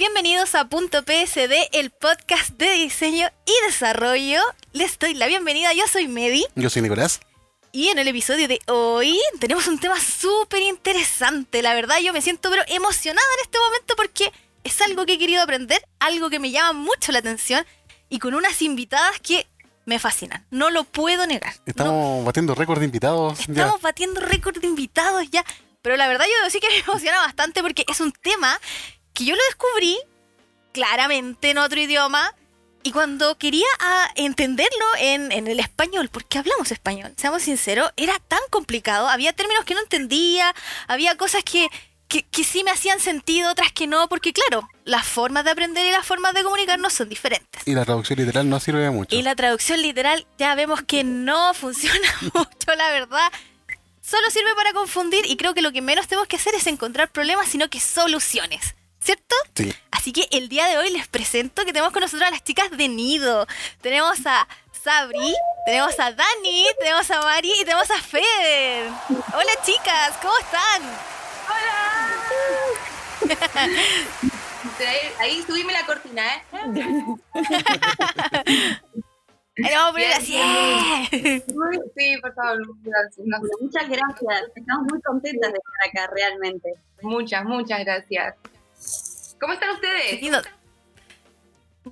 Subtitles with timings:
[0.00, 4.40] Bienvenidos a Punto PSD, el podcast de diseño y desarrollo.
[4.72, 6.46] Les doy la bienvenida, yo soy Medi.
[6.54, 7.20] Yo soy Nicolás.
[7.70, 11.60] Y en el episodio de hoy tenemos un tema súper interesante.
[11.60, 14.32] La verdad yo me siento pero emocionada en este momento porque
[14.64, 17.66] es algo que he querido aprender, algo que me llama mucho la atención
[18.08, 19.46] y con unas invitadas que
[19.84, 20.46] me fascinan.
[20.50, 21.52] No lo puedo negar.
[21.66, 23.40] Estamos batiendo récord de invitados.
[23.40, 25.44] Estamos batiendo récord de invitados ya.
[25.82, 28.58] Pero la verdad yo sí que me emociona bastante porque es un tema
[29.14, 29.98] que yo lo descubrí
[30.72, 32.34] claramente en otro idioma
[32.82, 38.40] y cuando quería ah, entenderlo en, el español, porque hablamos español, seamos sinceros, era tan
[38.50, 40.54] complicado, había términos que no entendía,
[40.88, 41.68] había cosas que,
[42.08, 45.90] que, sí me hacían sentido, otras que no, porque claro, las formas de aprender y
[45.90, 47.62] las formas de comunicarnos son diferentes.
[47.66, 49.14] Y la traducción literal no sirve mucho.
[49.14, 53.30] Y la traducción literal ya vemos que no funciona mucho, la verdad.
[54.00, 57.12] Solo sirve para confundir y creo que lo que menos tenemos que hacer es encontrar
[57.12, 58.74] problemas, sino que soluciones.
[59.00, 59.34] ¿Cierto?
[59.54, 59.74] Sí.
[59.90, 62.70] Así que el día de hoy les presento que tenemos con nosotros a las chicas
[62.70, 63.48] de Nido.
[63.80, 65.34] Tenemos a Sabri,
[65.66, 68.88] tenemos a Dani, tenemos a Mari y tenemos a Feder.
[69.08, 70.82] Hola chicas, ¿cómo están?
[71.48, 72.20] Hola.
[75.20, 76.42] ahí, subime la cortina, ¿eh?
[79.62, 80.38] Ahí vamos a poner así.
[81.96, 82.58] Sí, por favor.
[83.60, 84.42] Muchas gracias.
[84.54, 86.72] Estamos muy contentas de estar acá, realmente.
[87.02, 88.36] Muchas, muchas gracias.
[89.40, 90.20] ¿Cómo están ustedes?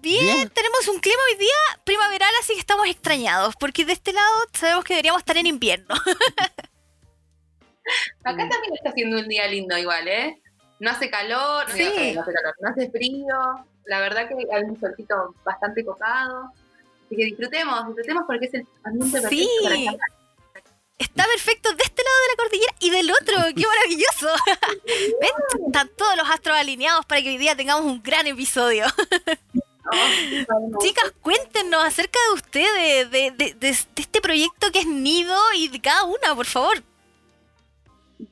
[0.01, 4.29] Bien, tenemos un clima hoy día primaveral, así que estamos extrañados, porque de este lado
[4.53, 5.89] sabemos que deberíamos estar en invierno.
[8.23, 10.43] Acá también está haciendo un día lindo igual, ¿eh?
[10.79, 15.35] No hace calor, no, hace, calor, no hace frío, la verdad que hay un solcito
[15.43, 16.53] bastante copado.
[17.07, 19.89] Así que disfrutemos, disfrutemos porque es el ambiente perfecto sí
[20.99, 23.37] está perfecto de este lado de la cordillera y del otro.
[23.57, 24.29] ¡Qué maravilloso!
[25.21, 25.67] ¿Ven?
[25.67, 28.85] Están todos los astros alineados para que hoy día tengamos un gran episodio.
[30.81, 36.05] Chicas, cuéntenos acerca de ustedes, de, de, este proyecto que es Nido y de cada
[36.05, 36.83] una, por favor.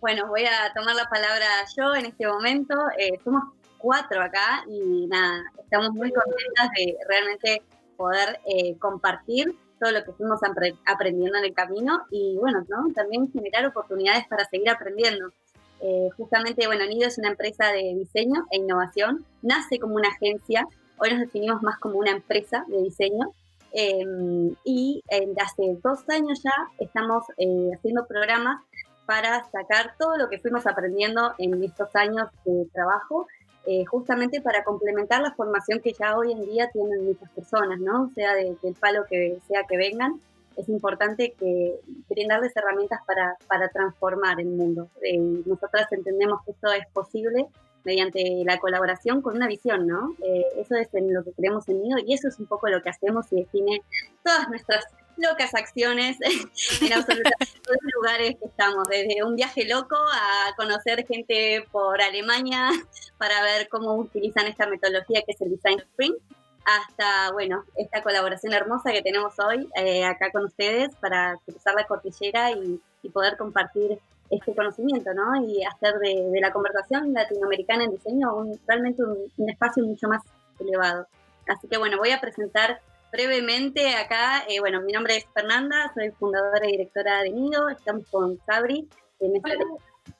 [0.00, 2.74] Bueno, voy a tomar la palabra yo en este momento.
[2.98, 3.42] Eh, somos
[3.78, 7.62] cuatro acá y nada, estamos muy contentas de realmente
[7.96, 10.40] poder eh, compartir todo lo que fuimos
[10.86, 12.92] aprendiendo en el camino y bueno, ¿no?
[12.94, 15.30] también generar oportunidades para seguir aprendiendo.
[15.80, 20.66] Eh, justamente, bueno, Nido es una empresa de diseño e innovación, nace como una agencia,
[20.98, 23.30] hoy nos definimos más como una empresa de diseño
[23.72, 28.62] em, y hace dos años ya estamos eh, haciendo programas
[29.04, 33.26] para sacar todo lo que fuimos aprendiendo en estos años de trabajo
[33.66, 38.10] eh, justamente para complementar la formación que ya hoy en día tienen muchas personas, ¿no?
[38.14, 40.20] Sea del palo que sea que vengan,
[40.56, 44.88] es importante que brindarles herramientas para, para transformar el mundo.
[45.02, 47.46] Eh, nosotras entendemos que esto es posible
[47.84, 50.16] mediante la colaboración con una visión, ¿no?
[50.22, 52.82] Eh, eso es en lo que creemos en Nido y eso es un poco lo
[52.82, 53.82] que hacemos y define
[54.24, 54.84] todas nuestras
[55.16, 56.16] locas acciones
[56.80, 62.00] en absolutamente todos los lugares que estamos, desde un viaje loco a conocer gente por
[62.00, 62.70] Alemania
[63.18, 66.16] para ver cómo utilizan esta metodología que es el Design Sprint,
[66.64, 71.86] hasta, bueno, esta colaboración hermosa que tenemos hoy eh, acá con ustedes para cruzar la
[71.86, 72.80] cordillera y,
[73.14, 74.00] poder compartir
[74.30, 75.40] este conocimiento, ¿no?
[75.46, 80.22] Y hacer de, la conversación latinoamericana en diseño un, realmente un espacio mucho más
[80.58, 81.06] elevado.
[81.46, 82.80] Así que, bueno, voy a presentar
[83.12, 88.06] brevemente acá, eh, bueno, mi nombre es Fernanda, soy fundadora y directora de Nido, estamos
[88.10, 89.42] con Sabri, quien es,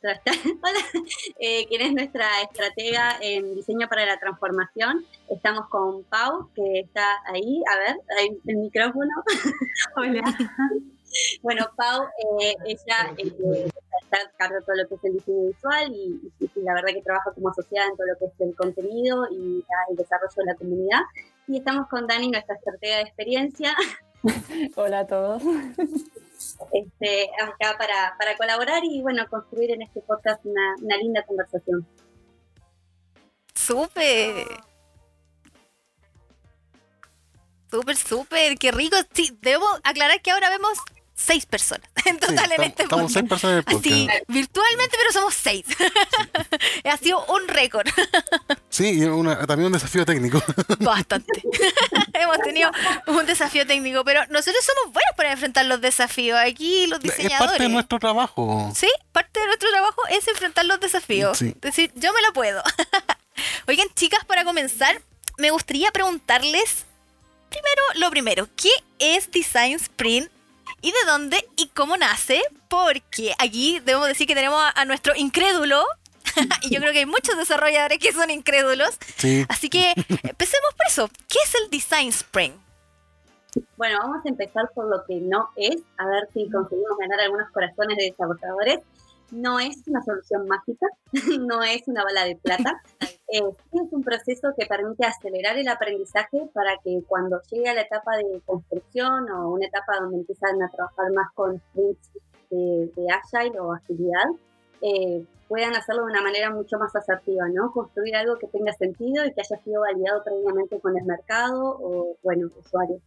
[1.41, 5.05] eh, quien es nuestra estratega en diseño para la transformación.
[5.29, 9.11] Estamos con Pau, que está ahí, a ver, ahí el micrófono.
[9.97, 10.23] Hola.
[11.43, 12.05] Bueno, Pau,
[12.41, 16.75] eh, ella está a cargo de todo lo que es el diseño visual y, la
[16.75, 20.35] verdad que trabaja como asociada en todo lo que es el contenido y el desarrollo
[20.37, 21.01] de la comunidad.
[21.49, 23.75] Y estamos con Dani, nuestra estratega de experiencia.
[24.77, 25.43] Hola a todos.
[26.73, 31.87] Este, acá para, para, colaborar y bueno, construir en este podcast una, una linda conversación.
[33.55, 34.47] ¡Súper!
[37.71, 38.97] Súper, súper, qué rico.
[39.13, 40.79] Sí, debo aclarar que ahora vemos
[41.17, 45.35] seis personas en total en este Estamos seis personas en el Así, virtualmente, pero somos
[45.35, 45.65] seis.
[46.85, 47.89] ha sido un récord.
[48.69, 50.43] sí, y también un desafío técnico.
[50.79, 51.43] Bastante.
[52.13, 52.71] Hemos tenido
[53.07, 56.39] un desafío técnico, pero nosotros somos buenos para enfrentar los desafíos.
[56.39, 57.41] Aquí los diseñadores.
[57.41, 58.73] Es parte de nuestro trabajo.
[58.77, 61.41] Sí, parte de nuestro trabajo es enfrentar los desafíos.
[61.43, 62.63] Es decir, yo me lo puedo.
[63.67, 65.01] Oigan, chicas, para comenzar,
[65.39, 66.85] me gustaría preguntarles
[67.49, 70.31] primero lo primero, ¿qué es Design Sprint
[70.83, 75.85] y de dónde y cómo nace, porque aquí debemos decir que tenemos a, nuestro incrédulo
[76.63, 78.99] y yo creo que hay muchos desarrolladores que son incrédulos.
[79.17, 79.93] Sí, Así que
[80.23, 81.11] empecemos por eso.
[81.29, 82.57] ¿Qué es el Design Sprint?
[83.77, 87.51] Bueno, vamos a empezar por lo que no es, a ver si conseguimos ganar algunos
[87.51, 88.81] corazones de desarrolladores.
[89.31, 90.87] No es una solución mágica,
[91.41, 92.83] no es una bala de plata.
[93.29, 97.81] Eh, es un proceso que permite acelerar el aprendizaje para que cuando llegue a la
[97.83, 102.11] etapa de construcción o una etapa donde empiezan a trabajar más con sprints
[102.51, 104.27] de, de agile o agilidad,
[104.81, 107.73] eh, puedan hacerlo de una manera mucho más asertiva, ¿no?
[107.73, 112.17] Construir algo que tenga sentido y que haya sido validado previamente con el mercado o,
[112.23, 113.01] bueno, usuarios.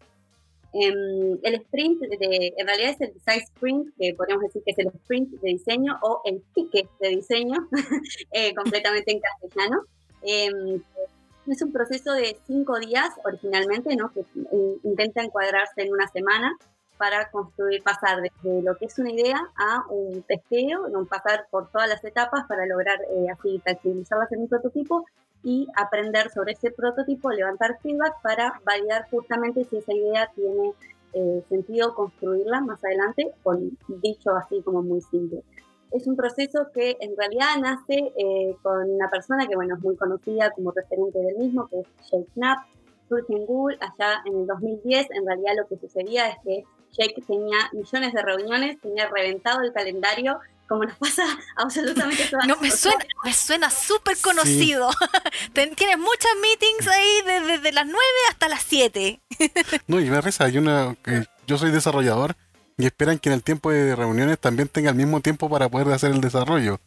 [0.72, 4.80] Em, el sprint, de, en realidad es el design sprint, que podríamos decir que es
[4.80, 7.68] el sprint de diseño o el pique de diseño,
[8.32, 9.82] eh, completamente en castellano.
[10.22, 10.82] Em,
[11.48, 14.12] es un proceso de cinco días originalmente, ¿no?
[14.12, 16.56] que eh, intenta encuadrarse en una semana
[16.98, 21.88] para construir, pasar desde lo que es una idea a un testeo, pasar por todas
[21.88, 25.06] las etapas para lograr eh, así tangibilizarlas en un prototipo
[25.42, 30.74] y aprender sobre ese prototipo, levantar feedback para validar justamente si esa idea tiene
[31.14, 35.42] eh, sentido construirla más adelante, con dicho así como muy simple.
[35.92, 39.96] Es un proceso que en realidad nace eh, con una persona que bueno, es muy
[39.96, 42.60] conocida como referente del mismo, que es Jake Knapp,
[43.08, 45.08] surge en Google allá en el 2010.
[45.12, 49.74] En realidad lo que sucedía es que Jake tenía millones de reuniones, tenía reventado el
[49.74, 51.24] calendario como nos pasa
[51.56, 54.92] absolutamente todas No, me suena, me suena súper conocido.
[55.54, 58.00] Ten- Tienes muchas meetings ahí desde, desde las 9
[58.30, 59.20] hasta las 7.
[59.88, 62.36] no, y me risa, hay una, que yo soy desarrollador
[62.80, 65.90] y esperan que en el tiempo de reuniones también tenga el mismo tiempo para poder
[65.90, 66.80] hacer el desarrollo.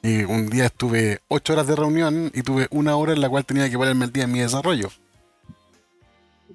[0.00, 3.44] Y un día estuve ocho horas de reunión y tuve una hora en la cual
[3.44, 4.90] tenía que ponerme el día en mi desarrollo.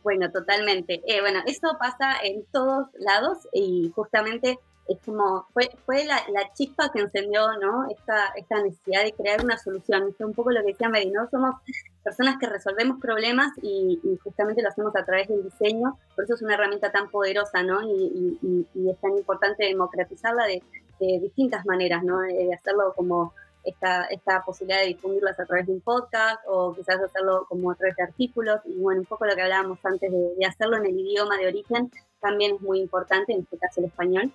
[0.01, 1.01] Bueno, totalmente.
[1.07, 6.54] Eh, bueno, eso pasa en todos lados y justamente es como, fue, fue la, la
[6.54, 7.88] chispa que encendió, ¿no?
[7.90, 10.10] Esta, esta necesidad de crear una solución.
[10.10, 11.28] Es un poco lo que decía Mary, ¿no?
[11.30, 11.56] Somos
[12.04, 16.36] personas que resolvemos problemas y, y justamente lo hacemos a través del diseño, por eso
[16.36, 17.82] es una herramienta tan poderosa, ¿no?
[17.82, 20.62] Y, y- y- y es tan importante democratizarla de,
[21.00, 22.20] de distintas maneras, ¿no?
[22.22, 23.34] De hacerlo como
[23.64, 27.76] esta, esta posibilidad de difundirlas a través de un podcast o quizás hacerlo como a
[27.76, 30.86] través de artículos y bueno, un poco lo que hablábamos antes de, de hacerlo en
[30.86, 31.90] el idioma de origen
[32.22, 34.31] también es muy importante, en este caso el español.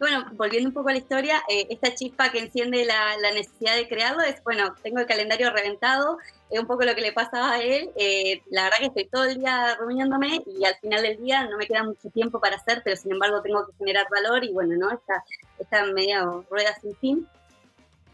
[0.00, 3.76] Bueno, volviendo un poco a la historia, eh, esta chispa que enciende la, la necesidad
[3.76, 6.16] de crearlo es, bueno, tengo el calendario reventado,
[6.48, 9.24] es un poco lo que le pasaba a él, eh, la verdad que estoy todo
[9.24, 12.80] el día reuniéndome y al final del día no me queda mucho tiempo para hacer,
[12.82, 14.90] pero sin embargo tengo que generar valor y bueno, ¿no?
[14.90, 15.22] Esta,
[15.58, 17.28] esta media rueda sin fin.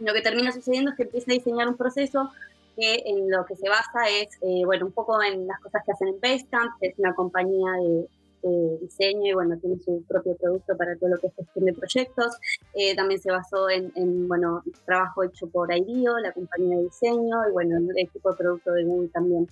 [0.00, 2.32] Lo que termina sucediendo es que empieza a diseñar un proceso
[2.77, 5.93] que en lo que se basa es, eh, bueno, un poco en las cosas que
[5.93, 8.09] hacen en Basecamp, que es una compañía de,
[8.43, 11.73] de diseño y bueno, tiene su propio producto para todo lo que es gestión de
[11.73, 12.37] proyectos.
[12.75, 17.49] Eh, también se basó en, en, bueno, trabajo hecho por IDEO, la compañía de diseño,
[17.49, 19.49] y bueno, el equipo de producto de Google también.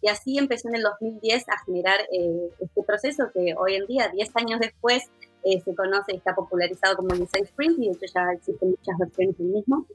[0.00, 4.08] Y así empezó en el 2010 a generar eh, este proceso que hoy en día,
[4.08, 5.10] 10 años después,
[5.44, 8.98] eh, se conoce y está popularizado como Design Sprint, y de hecho ya existen muchas
[8.98, 9.86] versiones del mismo.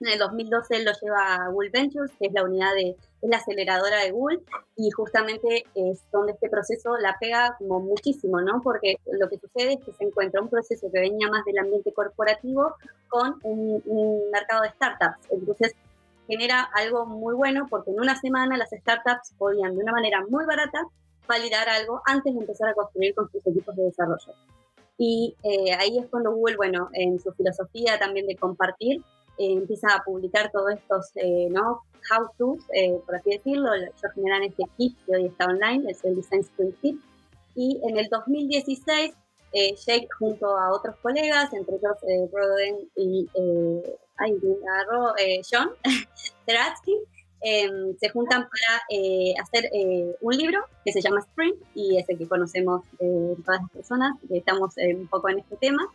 [0.00, 4.02] En el 2012 lo lleva Google Ventures, que es la unidad de, es la aceleradora
[4.02, 4.40] de Google,
[4.76, 8.60] y justamente es donde este proceso la pega como muchísimo, ¿no?
[8.62, 11.92] Porque lo que sucede es que se encuentra un proceso que venía más del ambiente
[11.92, 12.74] corporativo
[13.08, 15.30] con un, un mercado de startups.
[15.30, 15.74] Entonces
[16.26, 20.44] genera algo muy bueno porque en una semana las startups podían de una manera muy
[20.44, 20.86] barata
[21.26, 24.34] validar algo antes de empezar a construir con sus equipos de desarrollo.
[24.98, 29.02] Y eh, ahí es cuando Google, bueno, en su filosofía también de compartir,
[29.38, 31.82] eh, empieza a publicar todos estos, eh, ¿no?
[32.10, 33.74] How-tos, eh, por así decirlo.
[33.74, 37.00] Ellos generan este kit que hoy está online, es el Design Sprint Kit.
[37.54, 39.14] Y en el 2016,
[39.52, 44.38] eh, Jake junto a otros colegas, entre ellos eh, Broden y eh, ay,
[44.68, 45.14] agarró,
[45.50, 45.70] John
[46.46, 46.96] Teratsky,
[47.42, 49.70] eh, se juntan para hacer
[50.20, 54.38] un libro que se llama Sprint y es el que conocemos todas las personas que
[54.38, 55.86] estamos un poco en este tema.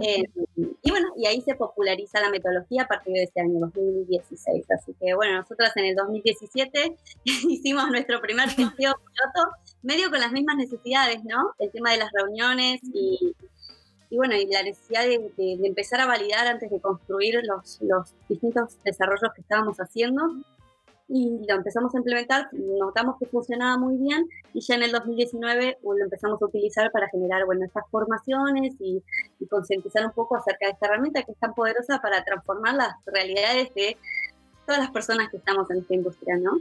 [0.00, 0.22] Eh,
[0.56, 4.66] y bueno, y ahí se populariza la metodología a partir de este año 2016.
[4.70, 9.50] Así que bueno, nosotras en el 2017 hicimos nuestro primer testeo piloto,
[9.82, 11.52] medio con las mismas necesidades, ¿no?
[11.58, 13.34] El tema de las reuniones y,
[14.10, 15.20] bueno, y la necesidad de,
[15.66, 20.22] empezar a validar antes de construir los distintos desarrollos que estábamos haciendo.
[21.10, 25.78] Y lo empezamos a implementar, notamos que funcionaba muy bien y ya en el 2019
[25.82, 29.02] lo empezamos a utilizar para generar bueno, estas formaciones y,
[29.40, 32.94] y concientizar un poco acerca de esta herramienta que es tan poderosa para transformar las
[33.06, 33.96] realidades de
[34.66, 36.58] todas las personas que estamos en esta industria, ¿no?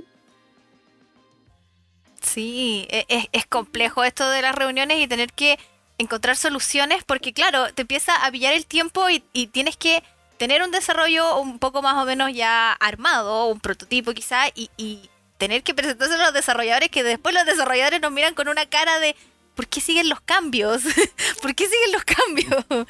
[2.21, 5.57] Sí, e- es, es complejo esto de las reuniones y tener que
[5.97, 10.03] encontrar soluciones porque claro, te empieza a pillar el tiempo y, y tienes que
[10.37, 15.09] tener un desarrollo un poco más o menos ya armado, un prototipo quizá, y, y
[15.37, 18.99] tener que presentarse a los desarrolladores que después los desarrolladores nos miran con una cara
[18.99, 19.15] de
[19.55, 20.83] ¿por qué siguen los cambios?
[21.41, 22.87] ¿Por qué siguen los cambios?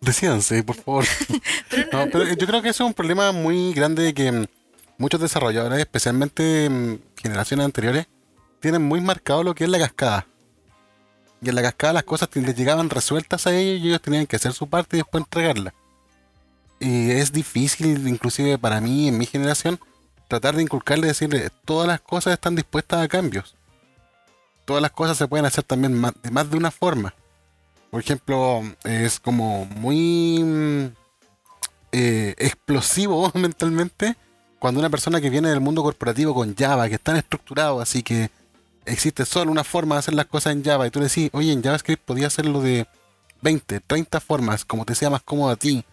[0.00, 1.04] Decídanse, por favor.
[1.92, 4.46] no, pero yo creo que eso es un problema muy grande que mm,
[4.98, 8.06] muchos desarrolladores, especialmente en generaciones anteriores,
[8.60, 10.26] tienen muy marcado lo que es la cascada.
[11.40, 14.36] Y en la cascada las cosas les llegaban resueltas a ellos y ellos tenían que
[14.36, 15.74] hacer su parte y después entregarla.
[16.80, 19.78] Y es difícil, inclusive para mí, en mi generación,
[20.28, 23.54] tratar de inculcarle, decirle, todas las cosas están dispuestas a cambios.
[24.64, 27.14] Todas las cosas se pueden hacer también de más de una forma.
[27.90, 30.86] Por ejemplo, es como muy mm,
[31.92, 34.16] eh, explosivo mentalmente
[34.58, 38.02] cuando una persona que viene del mundo corporativo con Java, que es tan estructurado, así
[38.02, 38.30] que
[38.86, 41.52] existe solo una forma de hacer las cosas en Java, y tú le decís, oye,
[41.52, 42.86] en JavaScript podía hacerlo de
[43.42, 45.84] 20, 30 formas, como te sea más cómodo a ti.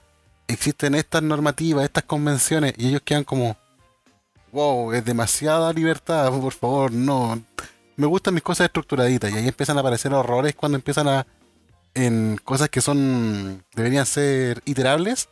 [0.47, 3.57] Existen estas normativas, estas convenciones, y ellos quedan como,
[4.51, 7.41] wow, es demasiada libertad, por favor, no.
[7.95, 11.25] Me gustan mis cosas estructuraditas, y ahí empiezan a aparecer horrores cuando empiezan a
[11.93, 15.29] en cosas que son deberían ser iterables,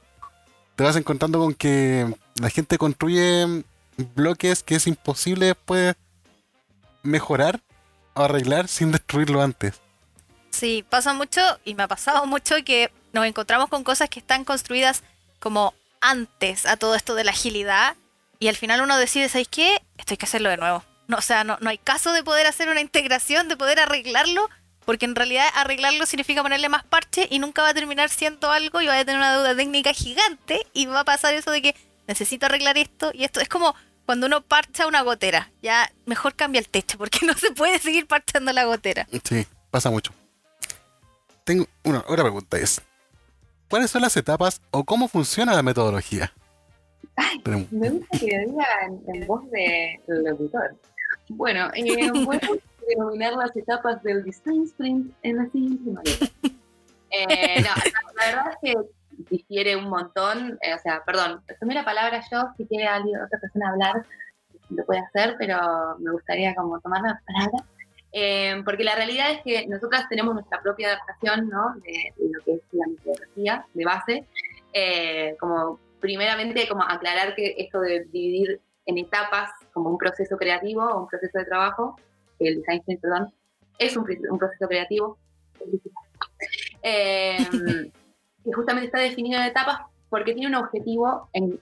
[0.75, 3.63] te vas encontrando con que la gente construye
[4.15, 5.95] bloques que es imposible después
[7.03, 7.61] mejorar
[8.13, 9.81] o arreglar sin destruirlo antes.
[10.51, 14.43] Sí, pasa mucho y me ha pasado mucho que nos encontramos con cosas que están
[14.43, 15.03] construidas
[15.39, 17.95] como antes a todo esto de la agilidad
[18.39, 19.81] y al final uno decide, ¿sabes qué?
[19.97, 20.83] Esto hay que hacerlo de nuevo.
[21.07, 24.49] No, o sea, no, no hay caso de poder hacer una integración, de poder arreglarlo
[24.89, 28.81] porque en realidad arreglarlo significa ponerle más parche y nunca va a terminar siendo algo
[28.81, 31.75] y va a tener una deuda técnica gigante y va a pasar eso de que
[32.07, 33.39] necesito arreglar esto y esto.
[33.39, 33.75] Es como
[34.07, 38.07] cuando uno parcha una gotera, ya mejor cambia el techo porque no se puede seguir
[38.07, 39.07] parchando la gotera.
[39.23, 40.11] Sí, pasa mucho.
[41.43, 42.81] Tengo una otra pregunta es,
[43.69, 46.33] ¿cuáles son las etapas o cómo funciona la metodología?
[47.71, 48.65] me gusta que diga
[49.07, 50.75] en, voz de locutor.
[51.29, 52.47] Bueno, eh, bueno
[52.87, 56.27] denominar las etapas del design sprint en la siguiente manera.
[57.11, 57.69] Eh, no,
[58.19, 58.75] la, verdad es que
[59.29, 63.39] difiere un montón, eh, o sea, perdón, tomé la palabra yo, si quiere alguien, otra
[63.39, 64.05] persona hablar,
[64.69, 67.65] lo puede hacer, pero me gustaría como tomar la palabra.
[68.11, 71.75] Eh, porque la realidad es que nosotras tenemos nuestra propia adaptación ¿no?
[71.83, 74.25] de, lo que es la metodología de base.
[75.39, 81.01] como primeramente, como aclarar que esto de dividir en etapas como un proceso creativo o
[81.01, 81.95] un proceso de trabajo
[82.39, 83.33] el design sprint, perdón,
[83.77, 85.17] es un, proceso creativo
[86.81, 87.37] eh,
[88.43, 91.59] que justamente está definido en etapas porque tiene un objetivo, en,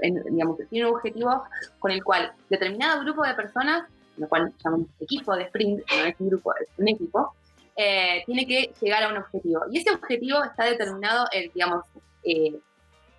[0.00, 1.44] digamos, tiene un objetivo
[1.78, 6.14] con el cual determinado grupo de personas, lo cual llamamos equipo de sprint, no es
[6.18, 7.34] un grupo, es un equipo,
[7.76, 9.62] eh, tiene que llegar a un objetivo.
[9.70, 11.84] Y ese objetivo está determinado, digamos,
[12.24, 12.58] eh,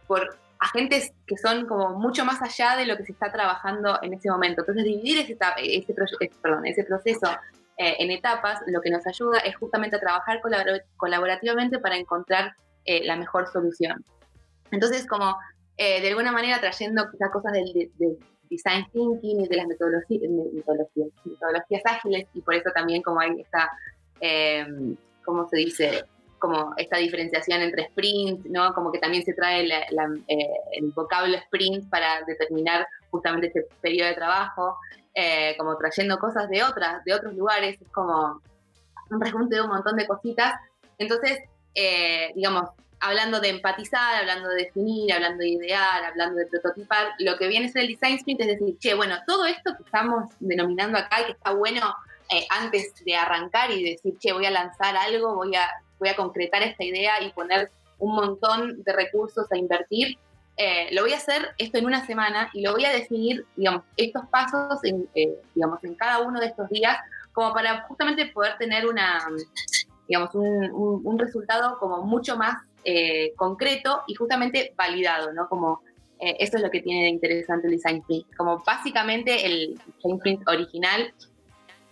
[0.07, 4.13] por agentes que son como mucho más allá de lo que se está trabajando en
[4.13, 4.61] ese momento.
[4.61, 5.93] Entonces, dividir ese, ese,
[6.41, 7.27] perdón, ese proceso
[7.77, 10.39] eh, en etapas lo que nos ayuda es justamente a trabajar
[10.97, 12.53] colaborativamente para encontrar
[12.85, 14.05] eh, la mejor solución.
[14.69, 15.35] Entonces, como
[15.77, 18.19] eh, de alguna manera trayendo quizás cosas del,
[18.51, 20.29] design thinking y de las metodologías,
[21.23, 23.71] metodologías, ágiles, y por eso también como hay esta,
[25.25, 26.03] ¿cómo se dice?
[26.41, 28.73] como esta diferenciación entre sprint, ¿no?
[28.73, 34.15] Como que también se trae eh, el vocablo sprint para determinar justamente este periodo de
[34.15, 34.77] trabajo,
[35.13, 38.41] eh, como trayendo cosas de otras, de otros lugares, es como
[39.11, 40.55] un rejunte de un montón de cositas.
[40.97, 41.39] Entonces,
[41.75, 47.37] eh, digamos, hablando de empatizar, hablando de definir, hablando de idear, hablando de prototipar, lo
[47.37, 50.97] que viene es el design sprint, es decir, che, bueno, todo esto que estamos denominando
[50.97, 51.95] acá y que está bueno
[52.49, 55.67] antes de arrancar y decir, che, voy a lanzar algo, voy a
[56.01, 60.17] voy a concretar esta idea y poner un montón de recursos a invertir.
[60.57, 63.83] Eh, lo voy a hacer esto en una semana y lo voy a definir, digamos,
[63.95, 66.97] estos pasos en, eh, digamos, en cada uno de estos días,
[67.31, 69.25] como para justamente poder tener una,
[70.07, 75.47] digamos, un, resultado como mucho más eh, concreto y justamente validado, ¿no?
[75.47, 75.81] Como
[76.23, 78.27] eso es lo que tiene de interesante el design sprint.
[78.35, 81.11] Como básicamente el design sprint original,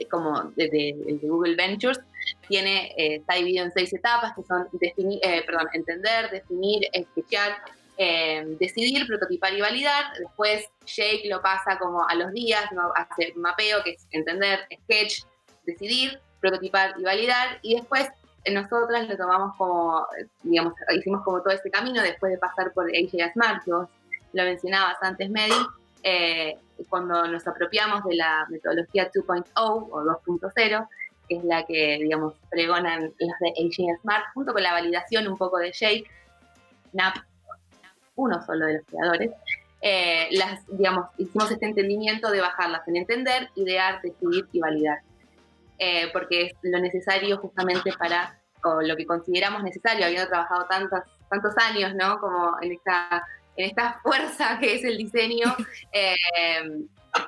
[0.05, 1.99] como desde el de Google Ventures,
[2.47, 7.57] tiene, eh, está dividido en seis etapas, que son definir, eh, perdón, entender, definir, sketchar,
[7.97, 10.05] eh, decidir, prototipar y validar.
[10.17, 12.91] Después Jake lo pasa como a los días, ¿no?
[12.95, 15.23] hace mapeo, que es entender, sketch,
[15.65, 17.59] decidir, prototipar y validar.
[17.61, 18.07] Y después
[18.51, 20.05] nosotras lo tomamos como,
[20.43, 23.87] digamos, hicimos como todo este camino después de pasar por AJ Smart, que vos
[24.33, 25.55] lo mencionabas antes, Medi,
[26.87, 30.87] cuando nos apropiamos de la metodología 2.0 o 2.0,
[31.29, 35.37] que es la que, digamos, pregonan los de Aging Smart, junto con la validación un
[35.37, 36.05] poco de Jake,
[36.93, 37.17] NAP,
[38.15, 39.31] uno solo de los creadores,
[39.81, 44.99] eh, las, digamos, hicimos este entendimiento de bajarlas en entender, idear, decidir y validar.
[45.77, 50.99] Eh, porque es lo necesario justamente para, o lo que consideramos necesario, habiendo trabajado tantos,
[51.29, 52.19] tantos años, ¿no?
[52.19, 53.23] Como en esta,
[53.55, 55.55] en esta fuerza que es el diseño,
[55.91, 56.15] eh,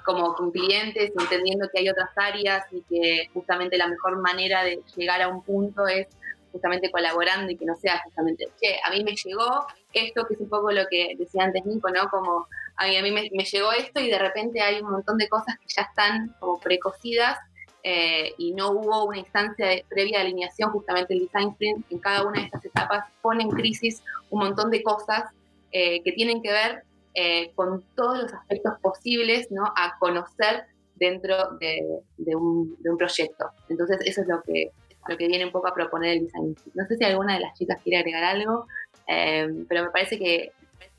[0.05, 4.81] como con clientes, entendiendo que hay otras áreas y que justamente la mejor manera de
[4.95, 6.07] llegar a un punto es
[6.51, 10.39] justamente colaborando y que no sea justamente, che, a mí me llegó esto, que es
[10.39, 12.09] un poco lo que decía antes Nico, ¿no?
[12.09, 15.29] Como a mí, a mí me, llegó esto y de repente hay un montón de
[15.29, 17.37] cosas que ya están como precocidas
[17.83, 21.99] eh, y no hubo una instancia de, previa de alineación, justamente el design sprint en
[21.99, 25.25] cada una de estas etapas pone en crisis un montón de cosas
[25.71, 26.83] eh, que tienen que ver
[27.13, 29.63] eh, con todos los aspectos posibles ¿no?
[29.65, 31.81] a conocer dentro de,
[32.17, 33.49] de, un, de, un, proyecto.
[33.69, 34.71] Entonces eso es lo que
[35.07, 36.55] lo que viene un poco a proponer el design.
[36.73, 38.67] No sé si alguna de las chicas quiere agregar algo,
[39.07, 40.51] eh, pero me parece que,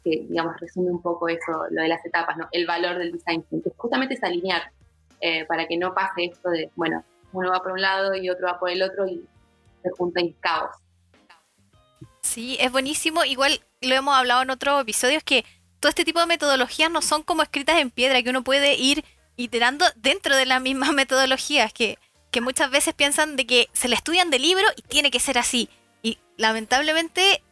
[0.04, 2.48] digamos, resume un poco eso, lo de las etapas, ¿no?
[2.50, 4.62] El valor del design que justamente es alinear,
[5.22, 7.02] eh, para que no pase esto de, bueno,
[7.32, 9.24] uno va por un lado y otro va por el otro y
[9.82, 10.76] se junta en caos.
[12.22, 13.24] Sí, es buenísimo.
[13.24, 15.44] Igual lo hemos hablado en otros episodios que
[15.80, 19.04] todo este tipo de metodologías no son como escritas en piedra, que uno puede ir
[19.36, 21.98] iterando dentro de las mismas metodologías, que
[22.32, 25.38] que muchas veces piensan de que se le estudian de libro y tiene que ser
[25.38, 25.68] así.
[26.02, 27.44] Y lamentablemente,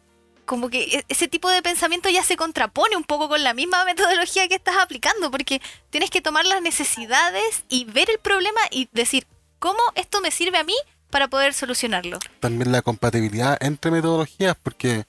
[0.50, 3.84] como que e-, ese tipo de pensamiento ya se contrapone un poco con la misma
[3.92, 8.88] metodología que estás aplicando, porque tienes que tomar las necesidades y ver el problema y
[8.90, 9.28] decir,
[9.60, 10.74] ¿cómo esto me sirve a mí
[11.08, 12.18] para poder solucionarlo?
[12.40, 15.04] También la compatibilidad entre metodologías, porque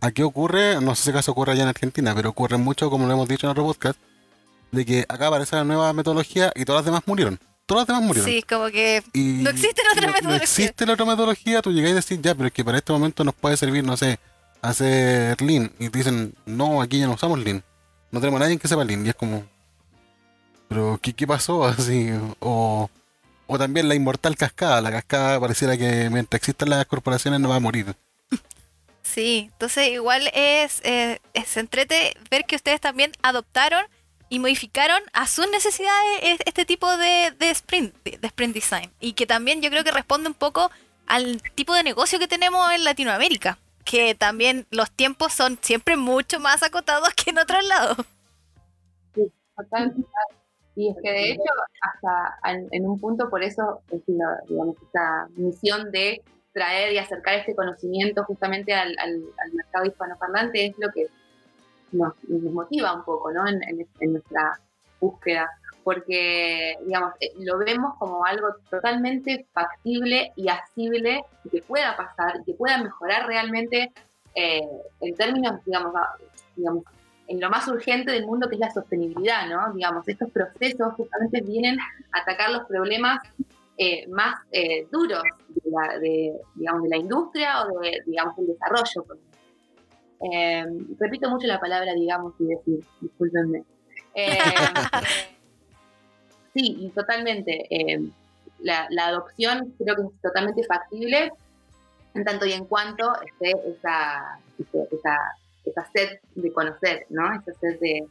[0.00, 3.12] aquí ocurre, no sé si acaso ocurre allá en Argentina, pero ocurre mucho, como lo
[3.12, 3.96] hemos dicho en otro podcast,
[4.72, 8.02] de que acá aparece la nueva metodología y todas las demás murieron todas las demás
[8.02, 8.28] murieron.
[8.28, 10.28] Sí, como que no existe otra metodología.
[10.28, 12.92] No existe la otra metodología, tú llegas y decís, ya, pero es que para este
[12.92, 14.18] momento nos puede servir, no sé,
[14.62, 15.72] hacer Lean.
[15.78, 17.62] Y dicen, no, aquí ya no usamos Lean.
[18.10, 19.04] No tenemos a nadie que sepa Lean.
[19.04, 19.44] Y es como,
[20.68, 21.64] pero ¿qué, qué pasó?
[21.66, 22.90] Así, o,
[23.46, 24.80] o también la inmortal cascada.
[24.80, 27.94] La cascada pareciera que mientras existan las corporaciones no va a morir.
[29.02, 33.84] Sí, entonces igual es, eh, es entrete ver que ustedes también adoptaron
[34.28, 38.90] y modificaron a sus necesidades este tipo de, sprint, de sprint design.
[39.00, 40.70] Y que también yo creo que responde un poco
[41.06, 46.40] al tipo de negocio que tenemos en Latinoamérica, que también los tiempos son siempre mucho
[46.40, 47.96] más acotados que en otros lados.
[49.14, 49.32] Sí,
[50.76, 52.38] Y es que de hecho, hasta
[52.70, 58.24] en, un punto, por eso, es digamos, esta misión de traer y acercar este conocimiento
[58.24, 61.06] justamente al, al, al mercado hispanoparlante es lo que
[61.92, 63.46] nos, motiva un poco ¿no?
[63.48, 64.60] en, nuestra
[65.00, 65.48] búsqueda,
[65.90, 72.44] porque digamos, eh, lo vemos como algo totalmente factible y asible que pueda pasar y
[72.44, 73.90] que pueda mejorar realmente
[74.36, 74.68] eh,
[75.00, 75.92] en términos, digamos,
[76.54, 76.84] digamos,
[77.26, 79.72] en lo más urgente del mundo que es la sostenibilidad, ¿no?
[79.74, 81.76] Digamos, estos procesos justamente vienen
[82.12, 83.18] a atacar los problemas
[83.76, 84.36] eh, más
[84.92, 89.04] duros de la, de, digamos, de la industria o de, digamos, del desarrollo,
[90.20, 90.64] eh,
[90.98, 93.64] repito mucho la palabra digamos y decir, discúlpenme.
[96.54, 97.66] Eh, sí, y totalmente.
[97.70, 98.00] Eh,
[98.60, 101.32] la, adopción creo que es totalmente factible
[102.14, 105.16] en tanto y en cuanto esté esa, esa,
[105.64, 107.32] esa sed de conocer, ¿no?
[107.32, 108.06] Esa sed de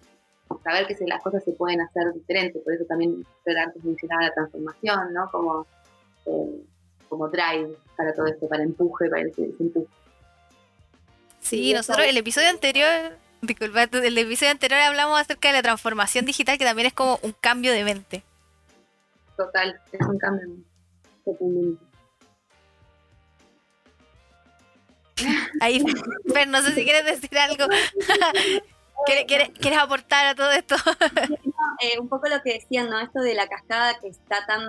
[0.64, 2.64] saber que las cosas se pueden hacer diferentes.
[2.64, 5.30] Por eso también antes mencionaba la transformación, ¿no?
[5.32, 5.68] Como,
[7.08, 9.88] como drive para todo esto, para empuje, para ese empuje.
[11.42, 16.58] Sí, nosotros el episodio anterior, disculpa, el episodio anterior hablamos acerca de la transformación digital,
[16.58, 18.24] que también es como un cambio de mente.
[19.40, 20.48] Total, es un cambio
[21.26, 21.86] de mente.
[25.62, 25.82] Ahí,
[26.34, 27.64] pero no sé si quieres decir algo.
[29.06, 30.76] ¿Quieres, quieres, aportar a todo esto?
[31.82, 33.00] Eh, un poco lo que decían, ¿no?
[33.00, 34.60] Esto de la cascada que está tan,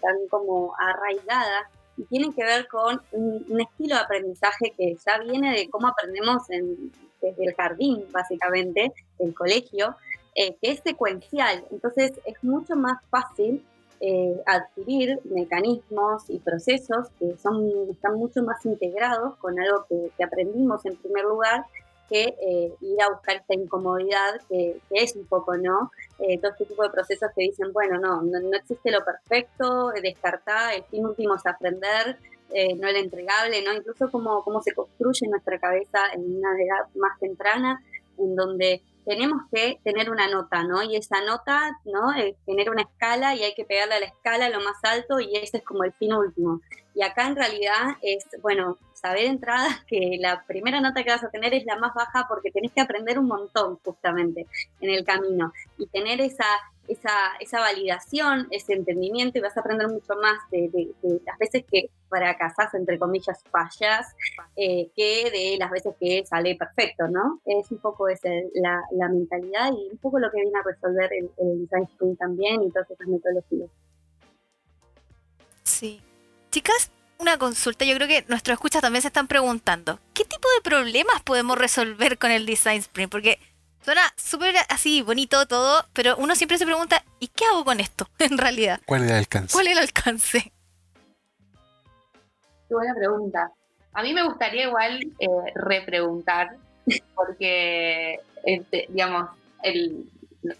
[0.00, 5.52] tan como arraigada y tienen que ver con un, estilo de aprendizaje que ya viene
[5.52, 9.96] de cómo aprendemos desde el jardín, básicamente, del colegio,
[10.36, 11.64] eh, que es secuencial.
[11.72, 13.64] Entonces es mucho más fácil
[14.04, 20.84] eh, adquirir mecanismos y procesos que son, están mucho más integrados con algo que, aprendimos
[20.86, 21.64] en primer lugar
[22.08, 25.92] que eh, ir a buscar esta incomodidad que, es un poco, ¿no?
[26.18, 30.74] Eh, todo este tipo de procesos que dicen, bueno, no, no, existe lo perfecto, descartar,
[30.74, 32.18] el fin último es aprender,
[32.52, 33.72] eh, no el entregable, ¿no?
[33.72, 37.80] Incluso cómo, cómo se construye nuestra cabeza en una edad más temprana,
[38.18, 40.82] en donde tenemos que tener una nota, ¿no?
[40.82, 42.12] Y esa nota, ¿no?
[42.46, 45.58] tener una escala y hay que pegarle a la escala lo más alto y ese
[45.58, 46.60] es como el fin último.
[46.94, 51.24] Y acá en realidad es, bueno, saber de entrada que la primera nota que vas
[51.24, 54.46] a tener es la más baja porque tenés que aprender un montón justamente
[54.80, 56.46] en el camino y tener esa,
[56.88, 60.70] esa, esa validación, ese entendimiento y vas a aprender mucho más de,
[61.24, 64.14] las veces que fracasás, entre comillas, fallas,
[64.56, 67.40] eh, que de las veces que sale perfecto, ¿no?
[67.44, 71.10] Es un poco esa, la, la mentalidad y un poco lo que viene a resolver
[71.12, 73.70] el, el design sprint también y todas esas metodologías.
[75.62, 76.02] Sí.
[76.50, 77.84] Chicas, una consulta.
[77.84, 82.18] Yo creo que nuestros escuchas también se están preguntando, ¿qué tipo de problemas podemos resolver
[82.18, 83.10] con el Design Sprint?
[83.10, 83.38] Porque
[83.82, 88.08] suena súper así bonito todo, pero uno siempre se pregunta, ¿y qué hago con esto
[88.18, 88.80] en realidad?
[88.86, 89.52] ¿Cuál es el alcance?
[89.52, 90.52] ¿Cuál es el alcance?
[92.68, 93.50] Qué buena pregunta.
[93.92, 96.56] A mí me gustaría igual eh, repreguntar,
[97.14, 99.28] porque, este, digamos,
[99.62, 100.10] el,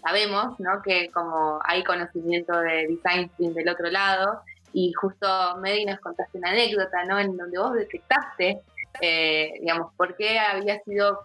[0.01, 0.81] sabemos ¿no?
[0.81, 4.41] que como hay conocimiento de design del otro lado,
[4.73, 5.27] y justo
[5.61, 7.19] Medi nos contaste una anécdota, ¿no?
[7.19, 8.61] En donde vos detectaste,
[9.01, 11.19] eh, digamos, por qué había sido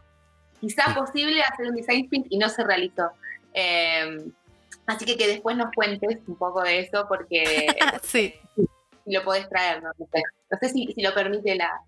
[0.61, 3.11] quizá posible hacer un design sprint y no se realizó.
[3.53, 4.33] Em,
[4.87, 7.67] así que que después nos cuentes un poco de eso porque
[8.03, 8.35] sí.
[9.07, 9.91] lo podés traer, no,
[10.61, 11.83] sé, si, lo permite la,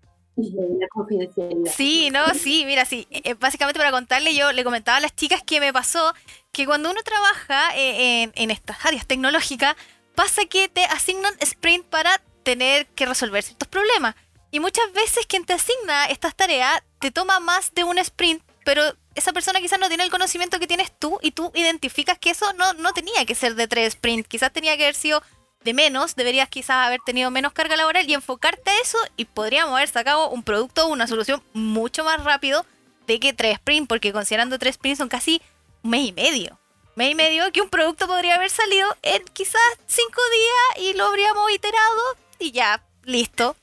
[0.89, 1.71] confidencialidad.
[1.71, 3.07] Sí, no, sí, mira, sí.
[3.11, 6.13] Eh, básicamente para contarle, yo le comentaba a las chicas que me pasó
[6.51, 9.75] que cuando uno trabaja eh, en, en estas áreas tecnológicas,
[10.15, 14.15] pasa que te asignan sprint para tener que resolver ciertos problemas.
[14.51, 18.83] Y muchas veces quien te asigna estas tareas te toma más de un sprint, pero
[19.15, 22.51] esa persona quizás no tiene el conocimiento que tienes tú y tú identificas que eso
[22.53, 25.21] no, no tenía que ser de tres sprints, quizás tenía que haber sido
[25.63, 29.75] de menos, deberías quizás haber tenido menos carga laboral y enfocarte a eso y podríamos
[29.75, 32.65] haber sacado un producto o una solución mucho más rápido
[33.05, 35.41] de que tres sprints, porque considerando tres sprints son casi
[35.83, 36.61] un mes y medio
[36.95, 41.05] mes y medio que un producto podría haber salido en quizás cinco días y lo
[41.05, 43.55] habríamos iterado y ya, listo.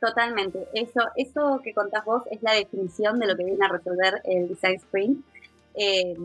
[0.00, 0.68] Totalmente.
[0.72, 4.48] Eso, eso que contás vos es la definición de lo que viene a resolver el
[4.48, 5.24] Design Sprint.
[5.74, 6.16] Eh,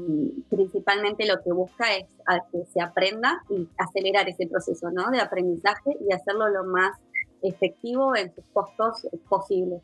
[0.50, 2.06] principalmente lo que busca es
[2.52, 5.12] que se aprenda y acelerar ese proceso ¿no?
[5.12, 6.98] de aprendizaje y hacerlo lo más
[7.44, 9.82] efectivo en sus costos posibles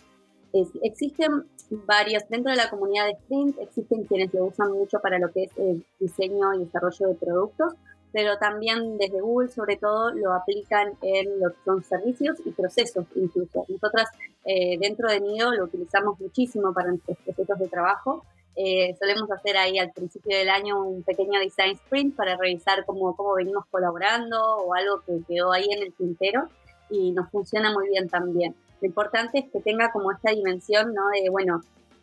[0.82, 5.32] existen varios, dentro de la comunidad de Sprint, existen quienes lo usan mucho para lo
[5.32, 7.74] que es el diseño y desarrollo de productos,
[8.12, 13.06] pero también desde Google sobre todo lo aplican en lo que son servicios y procesos
[13.16, 13.66] incluso.
[13.68, 14.10] Nosotras
[14.46, 18.26] eh, dentro de Nido lo utilizamos muchísimo para nuestros procesos de trabajo.
[18.56, 23.16] Eh, solemos hacer ahí al principio del año un pequeño design sprint para revisar cómo,
[23.16, 26.50] cómo venimos colaborando o algo que quedó ahí en el tintero
[26.90, 28.56] y nos funciona muy bien también.
[28.82, 31.08] Lo importante es que tenga como esta dimensión, ¿no?
[31.10, 31.62] De, bueno,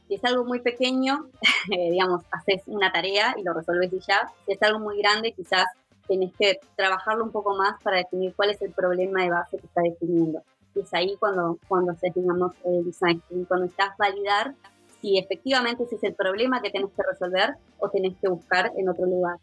[0.08, 1.26] si es algo muy pequeño,
[1.72, 4.30] eh, digamos, haces una tarea y lo resolves y ya.
[4.44, 5.66] Si es algo muy grande, quizás
[6.06, 9.66] tenés que trabajarlo un poco más para definir cuál es el problema de base que
[9.66, 10.42] está definiendo.
[10.74, 14.54] Y es ahí cuando, cuando haces, digamos, el design, cuando estás validar
[15.00, 18.88] si efectivamente ese es el problema que tenés que resolver o tenés que buscar en
[18.88, 19.36] otro lugar.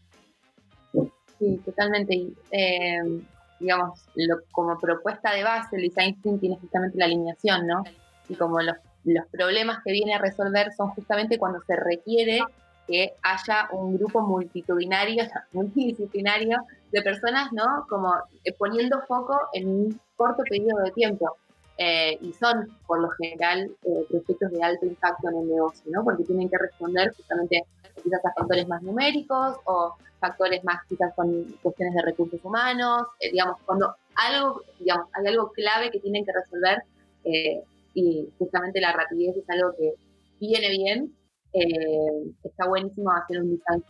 [1.40, 2.28] Sí, totalmente.
[2.52, 3.22] Eh,
[3.60, 4.06] digamos,
[4.52, 7.84] como propuesta de base, el design tiene justamente la alineación, ¿no?
[8.28, 12.42] Y como los, los problemas que viene a resolver son justamente cuando se requiere
[12.88, 16.60] que haya un grupo multitudinario, multidisciplinario
[16.92, 17.86] de personas, ¿no?
[17.90, 21.38] Como eh, poniendo foco en un corto periodo de tiempo.
[21.78, 26.04] Eh, y son, por lo general, eh, proyectos de alto impacto en el negocio, ¿no?
[26.04, 27.64] Porque tienen que responder justamente
[28.04, 33.32] quizás a factores más numéricos o factores más quizás con cuestiones de recursos humanos, eh,
[33.32, 36.84] digamos, cuando algo, digamos, hay algo clave que tienen que resolver
[37.26, 37.62] eh,
[37.94, 39.94] y justamente la rapidez es algo que
[40.40, 41.14] viene bien,
[41.54, 43.84] eh, está buenísimo hacer un design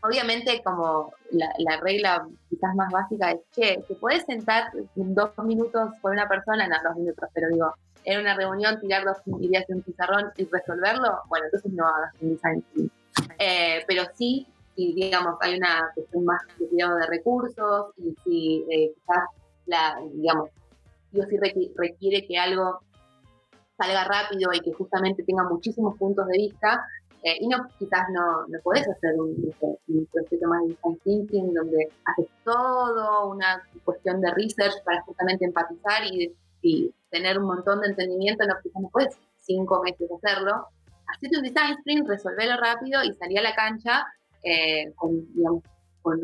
[0.00, 6.12] Obviamente, como la, regla quizás más básica es, che, ¿te puedes sentar dos minutos con
[6.12, 6.68] una persona?
[6.68, 10.44] No, dos minutos, pero digo, en una reunión tirar dos ideas en un pizarrón y
[10.44, 12.64] resolverlo, bueno, entonces no hagas un design
[13.86, 14.46] pero sí
[14.78, 19.24] si, digamos, hay una cuestión más de cuidado de recursos y si eh, quizás,
[19.66, 20.50] la, digamos,
[21.10, 21.36] Dios sí
[21.76, 22.80] requiere que algo
[23.78, 26.84] salga rápido y que justamente tenga muchísimos puntos de vista,
[27.22, 29.34] eh, y no, quizás no, no podés hacer un,
[30.12, 36.02] proceso más de design thinking donde haces todo una cuestión de research para justamente empatizar
[36.04, 36.34] y,
[37.10, 40.66] tener un montón de entendimiento, no, quizás no puedes cinco meses hacerlo.
[41.06, 44.04] Hacete un design sprint, resolverlo rápido y salí a la cancha
[44.42, 45.26] eh, con,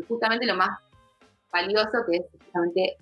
[0.07, 0.77] justamente lo más
[1.51, 2.97] valioso que es justamente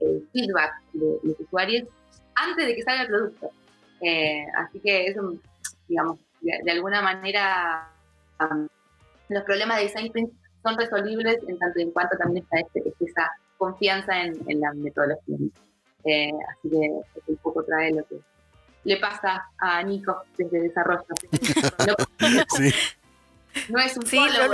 [0.00, 1.88] el feedback de los usuarios
[2.34, 3.50] antes de que salga el producto.
[4.02, 5.34] Eh, así que eso,
[5.88, 7.88] digamos, de, alguna manera
[8.40, 8.66] um,
[9.28, 13.30] los problemas de design sprint son resolvibles en tanto en cuanto también está este, esa
[13.56, 15.36] confianza en, la metodología.
[16.04, 16.90] Eh, así que
[17.28, 18.16] un poco trae lo que
[18.84, 21.04] le pasa a Nico desde desarrollo.
[22.56, 22.74] sí.
[23.68, 24.48] No es un sí, lo,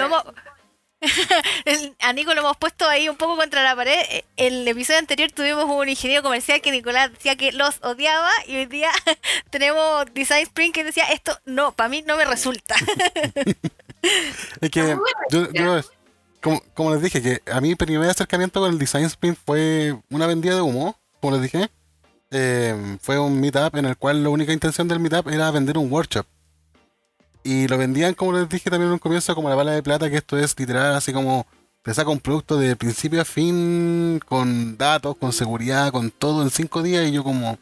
[2.00, 3.98] a Nico lo hemos puesto ahí un poco contra la pared.
[4.36, 8.66] El episodio anterior tuvimos un ingeniero comercial que Nicolás decía que los odiaba y hoy
[8.66, 8.90] día
[9.50, 12.74] tenemos Design Spring que decía esto no, para mí no me resulta.
[14.60, 14.96] es que
[15.30, 15.48] yo,
[16.40, 19.96] como, como, les dije, que a mí mi primer acercamiento con el Design Sprint fue
[20.10, 21.68] una vendida de humo, como les dije.
[22.30, 25.90] Eh, fue un meetup en el cual la única intención del meetup era vender un
[25.90, 26.26] workshop.
[27.48, 30.10] Y lo vendían, como les dije también en un comienzo, como la bala de plata,
[30.10, 31.46] que esto es literal, así como
[31.82, 36.50] te saca un producto de principio a fin, con datos, con seguridad, con todo en
[36.50, 37.08] cinco días.
[37.08, 37.58] Y yo como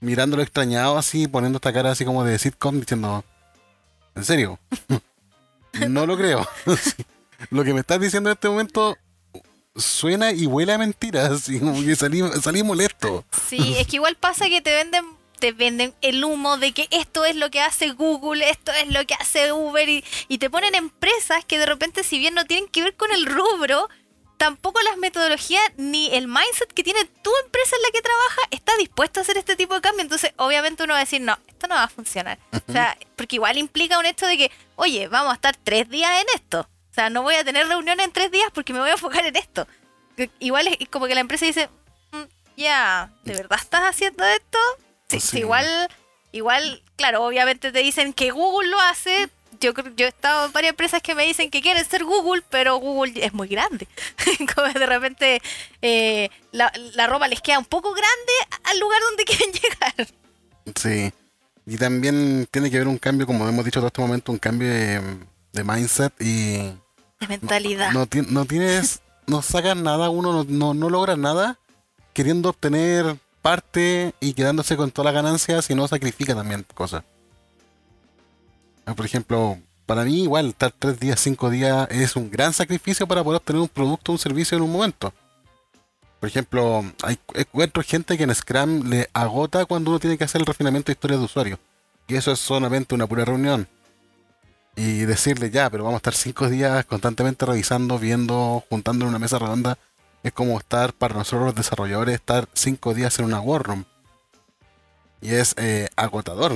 [0.00, 3.22] mirándolo extrañado así, poniendo esta cara así como de sitcom, diciendo,
[4.14, 4.58] ¿en serio?
[5.90, 6.48] no lo creo.
[7.50, 8.96] lo que me estás diciendo en este momento
[9.76, 11.46] suena y huele a mentiras.
[11.50, 13.22] Y como salí molesto.
[13.50, 17.24] Sí, es que igual pasa que te venden te venden el humo de que esto
[17.24, 20.74] es lo que hace Google, esto es lo que hace Uber y, y, te ponen
[20.74, 23.88] empresas que de repente si bien no tienen que ver con el rubro,
[24.38, 28.72] tampoco las metodologías ni el mindset que tiene tu empresa en la que trabaja está
[28.78, 30.02] dispuesto a hacer este tipo de cambio.
[30.02, 32.38] Entonces obviamente uno va a decir, no, esto no va a funcionar.
[32.66, 36.10] O sea, porque igual implica un hecho de que, oye, vamos a estar tres días
[36.22, 36.60] en esto.
[36.60, 39.26] O sea, no voy a tener reuniones en tres días porque me voy a enfocar
[39.26, 39.66] en esto.
[40.38, 41.68] Igual es como que la empresa dice,
[42.12, 42.22] mm,
[42.56, 44.58] ya, ¿de verdad estás haciendo esto?
[45.08, 45.66] Sí, sí, igual,
[46.32, 49.28] igual, claro, obviamente te dicen que Google lo hace.
[49.60, 52.76] Yo yo he estado en varias empresas que me dicen que quieren ser Google, pero
[52.76, 53.88] Google es muy grande.
[54.54, 55.42] como de repente
[55.82, 58.32] eh, la, la ropa les queda un poco grande
[58.64, 60.08] al lugar donde quieren llegar.
[60.76, 61.12] Sí.
[61.66, 64.68] Y también tiene que haber un cambio, como hemos dicho en este momento, un cambio
[64.68, 66.72] de mindset y
[67.20, 67.92] de mentalidad.
[67.92, 71.58] No, no, tienes, no sacas nada, uno no, no, logra nada
[72.12, 77.04] queriendo obtener parte y quedándose con toda la ganancia, si no sacrifica también cosas.
[78.86, 83.06] Ah, por ejemplo, para mí igual estar tres días, cinco días es un gran sacrificio
[83.06, 85.12] para poder obtener un producto un servicio en un momento.
[86.20, 90.40] Por ejemplo, hay encuentro gente que en Scrum le agota cuando uno tiene que hacer
[90.40, 91.58] el refinamiento de historia de usuario.
[92.08, 93.68] Y eso es solamente una pura reunión
[94.78, 99.18] y decirle ya, pero vamos a estar cinco días constantemente revisando, viendo, juntando en una
[99.18, 99.76] mesa redonda,
[100.28, 103.84] es como estar para nosotros los desarrolladores, estar cinco días en una war room.
[105.20, 106.52] Y es eh, agotador.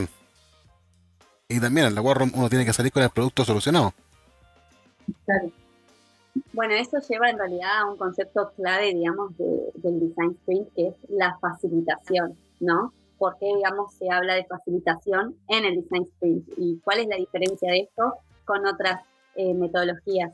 [1.49, 3.93] Y también en la war room uno tiene que salir con el producto solucionado.
[5.25, 5.51] Claro.
[6.53, 10.95] Bueno, eso lleva en realidad a un concepto clave, digamos, del design sprint, que es
[11.11, 12.93] la facilitación, ¿no?
[13.23, 17.15] por qué, digamos, se habla de facilitación en el Design Sprint y cuál es la
[17.15, 19.01] diferencia de esto con otras
[19.37, 20.33] eh, metodologías.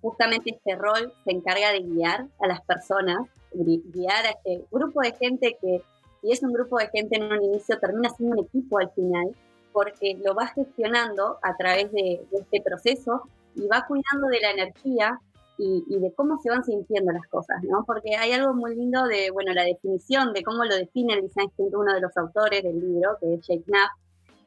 [0.00, 5.12] Justamente este rol se encarga de guiar a las personas, guiar a este grupo de
[5.12, 5.82] gente que,
[6.20, 9.34] si es un grupo de gente en un inicio, termina siendo un equipo al final,
[9.72, 13.22] porque lo va gestionando a través de este proceso
[13.54, 15.20] y va cuidando de la energía
[15.58, 17.84] y, de cómo se van sintiendo las cosas, ¿no?
[17.84, 21.50] Porque hay algo muy lindo de, bueno, la definición de cómo lo define el design
[21.56, 23.90] uno de los autores del libro, que es Jake Knapp,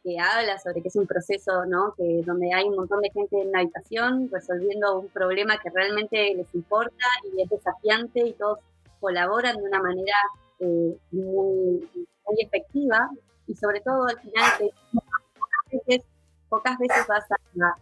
[0.06, 1.96] que habla sobre que es un proceso, ¿no?
[1.98, 6.36] Que donde hay un montón de gente en la habitación resolviendo un problema que realmente
[6.36, 8.60] les importa y es desafiante y todos
[9.00, 10.16] colaboran de una manera
[10.60, 11.90] eh, muy,
[12.38, 13.10] efectiva
[13.48, 14.52] y sobre todo al final
[14.92, 16.06] pocas veces,
[16.50, 17.76] pocas veces vas a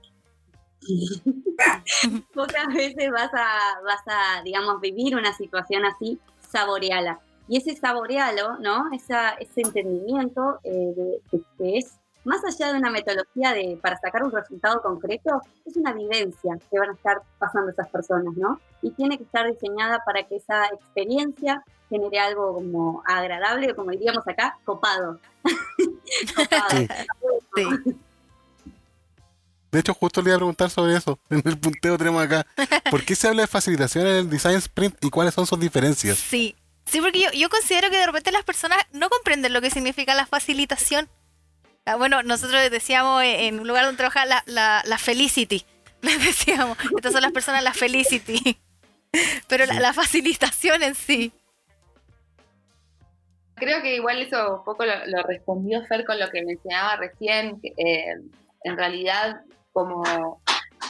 [2.34, 7.20] Pocas veces vas a, vas a, digamos, vivir una situación así, saboreala.
[7.48, 8.92] Y ese saborealo, ¿no?
[8.94, 14.32] Esa, ese entendimiento eh, que es más allá de una metodología de, para sacar un
[14.32, 18.60] resultado concreto, es una vivencia que van a estar pasando esas personas, ¿no?
[18.82, 24.28] Y tiene que estar diseñada para que esa experiencia genere algo como agradable, como diríamos
[24.28, 25.20] acá, copado.
[26.36, 26.88] copado.
[27.56, 27.96] Sí.
[29.74, 31.18] De hecho, justo le iba a preguntar sobre eso.
[31.32, 32.46] En el punteo tenemos acá.
[32.92, 36.16] ¿Por qué se habla de facilitación en el design sprint y cuáles son sus diferencias?
[36.16, 36.56] Sí,
[36.86, 40.28] sí, porque yo, considero que de repente las personas no comprenden lo que significa la
[40.28, 41.10] facilitación.
[41.86, 45.66] Ah, bueno, nosotros decíamos en un lugar donde trabaja la, la, la felicity.
[46.02, 48.58] Les decíamos, estas son las personas la felicity.
[49.48, 51.32] Pero la, facilitación en sí.
[53.56, 57.60] Creo que igual eso un poco lo, respondió Fer con lo que mencionaba recién.
[57.78, 58.16] Eh,
[58.64, 59.42] en realidad
[59.72, 60.42] como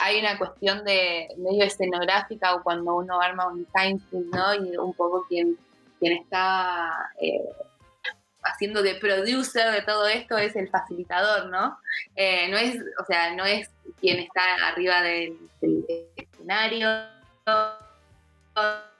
[0.01, 4.53] hay una cuestión de medio escenográfica o cuando uno arma un design ¿no?
[4.55, 5.57] Y un poco quien,
[5.99, 7.43] quien está eh,
[8.43, 11.77] haciendo de producer de todo esto es el facilitador, ¿no?
[12.15, 16.87] Eh, no es, o sea, no es quien está arriba del, escenario,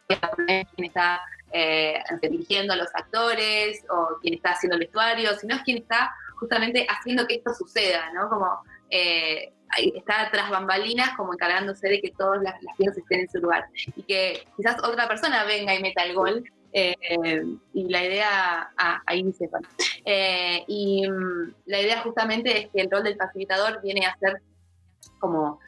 [0.08, 5.62] quien está eh, dirigiendo a los actores o quien está haciendo el vestuario, sino es
[5.64, 8.30] quien está justamente haciendo que esto suceda, ¿no?
[8.30, 9.54] Como eh,
[9.96, 14.04] está tras bambalinas como encargándose de que todas las, piezas estén en su lugar y
[14.04, 16.96] que quizás otra persona venga y meta el gol eh,
[17.74, 19.48] y la idea, ah, ahí dice,
[20.06, 24.42] eh, y mm, la idea justamente es que el rol del facilitador viene a ser
[25.20, 25.60] como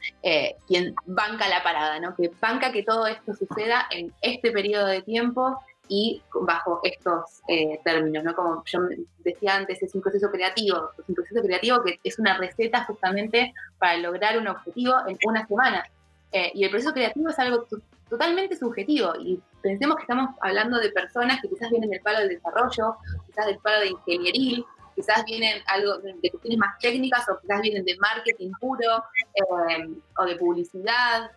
[0.66, 2.14] quien banca la parada, ¿no?
[2.14, 5.58] Que banca que todo esto suceda en este periodo de tiempo
[5.88, 8.34] y bajo estos eh, términos, ¿no?
[8.34, 8.80] Como yo
[9.18, 13.52] decía antes, es un proceso creativo, es un proceso creativo que es una receta justamente
[13.78, 15.84] para lograr un objetivo en una semana.
[16.32, 17.66] Eh, y el proceso creativo es algo
[18.08, 22.30] totalmente subjetivo y pensemos que estamos hablando de personas que quizás vienen del palo del
[22.30, 22.96] desarrollo,
[23.26, 27.84] quizás del palo de ingeniería, quizás vienen algo de cuestiones más técnicas o quizás vienen
[27.84, 31.30] de marketing puro eh, o de publicidad,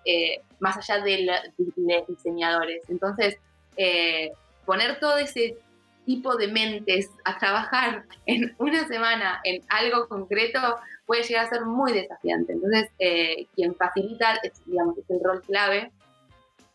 [0.59, 2.81] más allá de, de diseñadores.
[2.87, 3.37] Entonces,
[3.81, 4.33] eh,
[4.65, 5.57] poner todo ese
[6.05, 10.59] tipo de mentes a trabajar en una semana en algo concreto
[11.05, 12.53] puede llegar a ser muy desafiante.
[12.53, 15.91] Entonces, eh, quien facilita, es, digamos, es el rol clave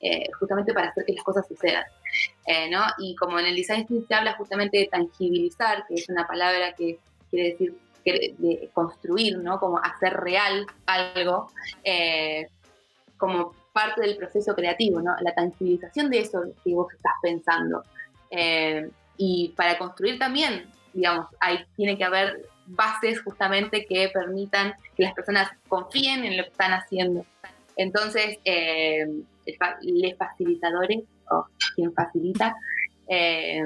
[0.00, 1.84] eh, justamente para hacer que las cosas sucedan.
[2.70, 2.82] ¿no?
[2.98, 6.98] Y como en el design se habla justamente de tangibilizar, que es una palabra que
[7.30, 9.58] quiere decir de construir, ¿no?
[9.58, 11.50] Como hacer real algo,
[13.16, 15.14] como parte del proceso creativo, ¿no?
[15.20, 17.82] La tangibilización de eso que vos estás pensando.
[18.30, 25.02] Eh, y para construir también, digamos, hay, tiene que haber bases justamente que permitan que
[25.02, 27.26] las personas confíen en lo que están haciendo.
[27.76, 29.06] Entonces, eh,
[29.82, 32.54] les facilitadores, o quien facilita,
[33.08, 33.60] eh,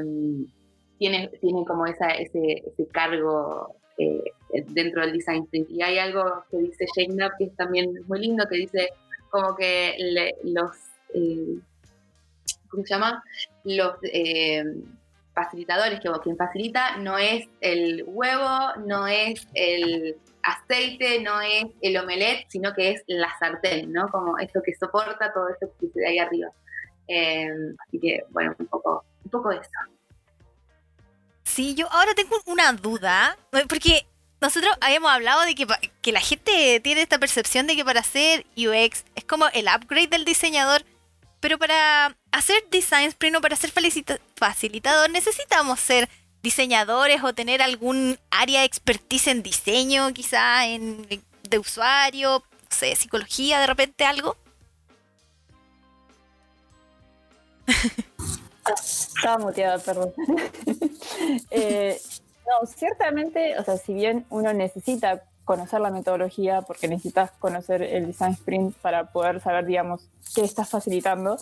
[0.99, 4.33] tiene, tiene como esa, ese, ese cargo eh,
[4.69, 5.71] dentro del design sprint.
[5.71, 8.91] Y hay algo que dice Jane Knapp que es también muy lindo, que dice,
[9.31, 9.97] como que
[10.45, 10.71] los,
[11.15, 11.59] eh,
[12.69, 13.23] ¿cómo se llama?
[13.65, 14.65] Los eh,
[15.35, 21.97] facilitadores, que quien facilita no es el huevo, no es el aceite, no es el
[21.97, 24.09] omelette, sino que es la sartén, ¿no?
[24.09, 26.49] Como eso que soporta todo esto que sucede ahí arriba.
[27.07, 27.49] Eh,
[27.87, 29.71] así que, bueno, un poco, un poco eso.
[31.45, 33.37] Sí, yo ahora tengo una duda,
[33.69, 34.07] porque
[34.41, 35.67] nosotros habíamos hablado de que,
[36.01, 40.09] que la gente tiene esta percepción de que para hacer UX es como el upgrade
[40.09, 40.85] del diseñador,
[41.41, 43.73] pero para hacer design sprint o para ser
[44.37, 46.09] facilitador necesitamos ser
[46.43, 51.07] diseñadores o tener algún área de expertise en diseño, quizá en
[51.49, 54.37] de usuario, no sé, psicología, de repente algo.
[58.79, 60.13] Estaba muteada, perdón.
[61.51, 62.01] eh,
[62.49, 68.07] no, ciertamente, o sea, si bien uno necesita conocer la metodología, porque necesitas conocer el
[68.09, 71.39] design sprint para poder saber, digamos, qué estás facilitando,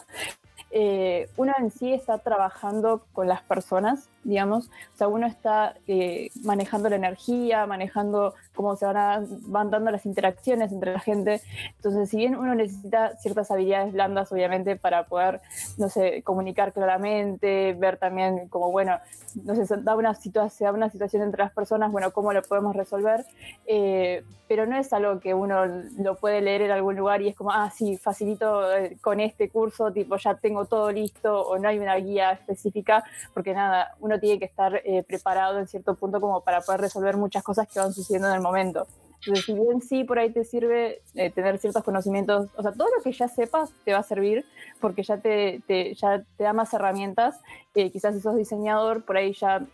[0.71, 6.31] eh, uno en sí está trabajando con las personas, digamos, o sea, uno está eh,
[6.43, 11.41] manejando la energía, manejando cómo se van, van dando las interacciones entre la gente.
[11.77, 15.41] Entonces, si bien uno necesita ciertas habilidades blandas, obviamente, para poder,
[15.79, 18.99] no sé, comunicar claramente, ver también como, bueno,
[19.45, 22.75] no sé, se da una, situación, una situación entre las personas, bueno, cómo lo podemos
[22.75, 23.25] resolver,
[23.67, 25.67] eh, pero no es algo que uno
[25.99, 29.49] lo puede leer en algún lugar y es como, ah, sí, facilito eh, con este
[29.49, 34.16] curso, tipo, ya tengo todo listo, o no hay una guía específica, porque nada, uno
[34.19, 37.79] tiene que estar eh, preparado en cierto punto como para poder resolver muchas cosas que
[37.79, 38.87] van sucediendo en el momento.
[39.21, 42.89] Entonces, si bien sí por ahí te sirve eh, tener ciertos conocimientos, o sea, todo
[42.97, 44.45] lo que ya sepas te va a servir
[44.81, 45.63] porque ya te,
[45.95, 47.41] ya te da más herramientas.
[47.75, 49.67] Eh, quizás si sos diseñador, por ahí ya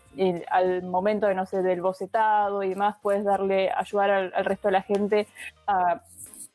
[0.50, 4.68] al momento de, no sé, del bocetado y demás, puedes darle, ayudar al, al resto
[4.68, 5.26] de la gente
[5.66, 6.02] a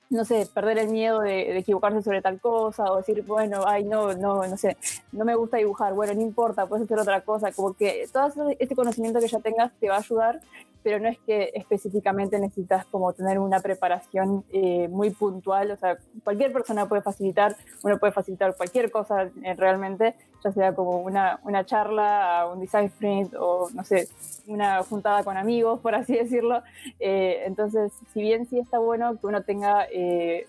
[0.09, 4.13] no sé, perder el miedo de, equivocarse sobre tal cosa o decir, bueno, ay, no,
[4.13, 4.77] no, no sé,
[5.11, 8.75] no me gusta dibujar, bueno, no importa, puedes hacer otra cosa, como que todo este
[8.75, 10.39] conocimiento que ya tengas te va a ayudar
[10.87, 15.97] pero no es que específicamente necesitas como tener una preparación eh, muy puntual, o sea,
[16.23, 21.39] cualquier persona puede facilitar, uno puede facilitar cualquier cosa eh, realmente, ya sea como una,
[21.43, 24.08] una charla, un design sprint o no sé,
[24.48, 26.62] una juntada con amigos, por así decirlo.
[27.00, 29.88] Eh, entonces, si bien sí está bueno que uno tenga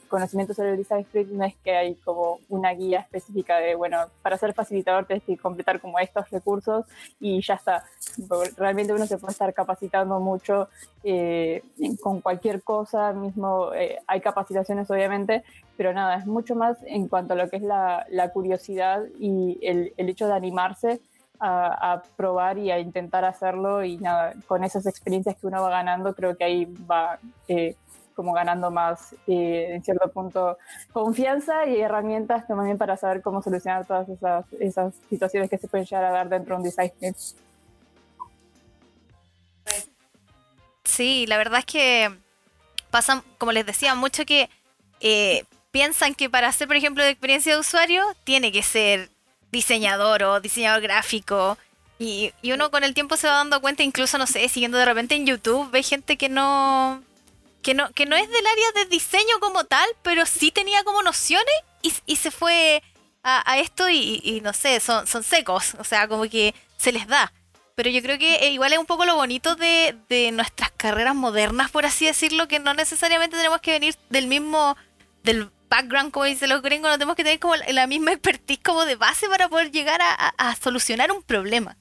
[0.08, 3.98] conocimiento sobre el design sprint, no es que hay como una guía específica de, bueno,
[4.22, 6.86] para ser facilitador tienes que completar como estos recursos
[7.20, 7.84] y ya está.
[8.56, 10.68] Realmente uno se puede estar capacitando mucho
[11.04, 11.62] eh,
[12.00, 15.44] con cualquier cosa, mismo eh, hay capacitaciones obviamente,
[15.76, 19.77] pero nada, es mucho más en cuanto a lo que es la, curiosidad y el,
[19.96, 21.00] hecho de animarse
[21.40, 26.14] a, probar y a intentar hacerlo y nada, con esas experiencias que uno va ganando,
[26.14, 27.76] creo que ahí va eh,
[28.18, 30.58] como ganando más, eh, en cierto punto,
[30.92, 34.08] confianza y herramientas también para saber cómo solucionar todas
[34.58, 36.92] esas, situaciones que se pueden llegar a dar dentro de un design.
[40.82, 42.10] Sí, la verdad es que
[42.90, 44.50] pasan, como les decía, mucho que
[45.00, 49.10] eh, piensan que para hacer, por ejemplo, de experiencia de usuario, tiene que ser
[49.50, 51.58] diseñador o diseñador gráfico.
[51.98, 55.16] Y, uno con el tiempo se va dando cuenta, incluso, no sé, siguiendo de repente
[55.16, 57.02] en YouTube, ve gente que no,
[57.62, 61.02] que no, que no es del área de diseño como tal, pero sí tenía como
[61.02, 62.82] nociones y, se fue
[63.22, 67.32] a, esto y, no sé, son, son secos, o sea, como que se les da.
[67.74, 71.14] Pero yo creo que eh, igual es un poco lo bonito de, de nuestras carreras
[71.14, 74.76] modernas, por así decirlo, que no necesariamente tenemos que venir del mismo,
[75.22, 78.84] del background, como dicen los gringos, no tenemos que tener como la misma expertise como
[78.84, 81.76] de base para poder llegar a, solucionar un problema.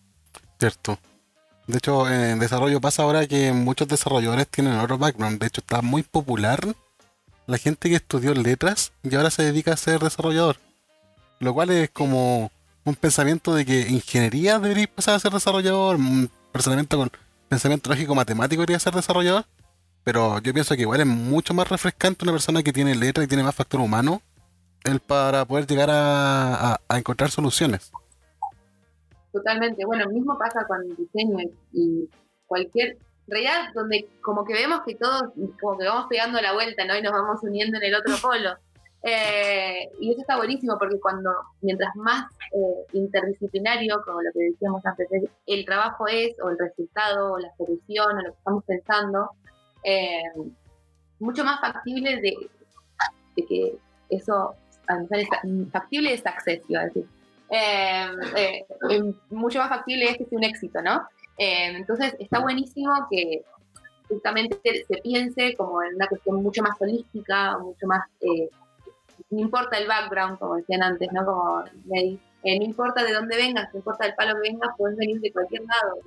[0.59, 0.99] Cierto.
[1.67, 5.39] De hecho, en desarrollo pasa ahora que muchos desarrolladores tienen otro background.
[5.39, 6.59] De hecho, está muy popular
[7.45, 10.57] la gente que estudió letras y ahora se dedica a ser desarrollador.
[11.39, 12.51] Lo cual es como
[12.83, 16.31] un pensamiento de que ingeniería debería pasar a ser desarrollador, un
[16.89, 17.11] con
[17.49, 19.45] pensamiento lógico matemático debería ser desarrollador.
[20.03, 23.27] Pero yo pienso que igual es mucho más refrescante una persona que tiene letra y
[23.27, 24.21] tiene más factor humano
[24.83, 27.91] el para poder llegar a, encontrar soluciones.
[29.31, 29.85] Totalmente.
[29.85, 31.37] Bueno, mismo pasa con el diseño
[31.73, 32.09] y
[32.45, 36.97] cualquier realidad donde como que vemos que todos como que vamos pegando la vuelta, ¿no?
[36.97, 38.55] Y nos vamos uniendo en el otro polo.
[39.03, 41.31] Eh, y eso está buenísimo porque cuando,
[41.61, 45.07] mientras más eh, interdisciplinario, como lo que decíamos antes,
[45.45, 49.31] el trabajo es, o el resultado, o la solución, o lo que estamos pensando,
[49.83, 50.23] eh,
[51.19, 52.35] mucho más factible de,
[53.35, 53.77] que
[54.09, 54.55] eso,
[55.71, 57.05] factible es acceso, a decir.
[57.49, 61.07] Eh, eh, mucho más factible es que sea un éxito, ¿no?
[61.39, 63.43] entonces está buenísimo que
[64.09, 68.01] justamente se piense como en una cuestión mucho más holística, mucho más,
[69.29, 71.23] no importa el background, como decían antes, ¿no?
[71.23, 75.31] Como no importa de dónde vengas, no importa el palo que vengas, puedes venir de
[75.31, 76.01] cualquier lado,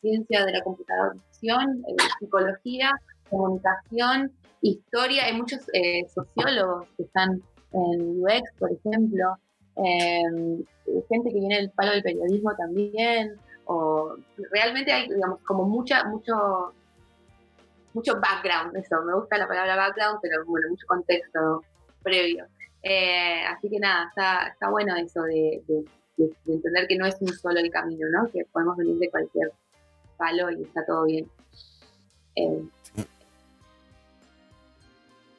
[0.00, 2.92] ciencia de la computación, eh, psicología,
[3.30, 4.32] comunicación,
[4.62, 5.26] historia.
[5.26, 7.42] Hay muchos eh, sociólogos que están
[7.72, 9.36] en UX, por ejemplo,
[9.76, 10.64] em,
[11.08, 13.36] gente que viene del palo del periodismo también,
[13.66, 14.16] o
[14.50, 16.72] realmente hay, digamos, como mucha, mucho,
[17.92, 21.62] mucho background, eso, me gusta la palabra background, pero bueno, mucho contexto
[22.02, 22.46] previo.
[22.82, 25.84] Eh, así que nada, está, está bueno eso de, de,
[26.46, 28.30] entender que no es un solo el camino, ¿no?
[28.30, 29.52] Que podemos venir de cualquier
[30.18, 31.26] palo y está todo bien.
[32.36, 32.62] Eh,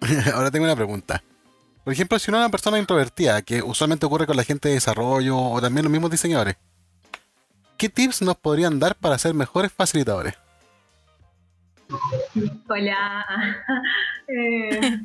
[0.34, 1.22] Ahora tengo una pregunta.
[1.84, 5.62] Por ejemplo, si una persona introvertida, que usualmente ocurre con la gente de desarrollo o
[5.62, 6.58] también los mismos diseñadores,
[7.78, 10.36] ¿qué tips nos podrían dar para ser mejores facilitadores?
[12.68, 13.26] Hola.
[14.32, 15.00] Eh,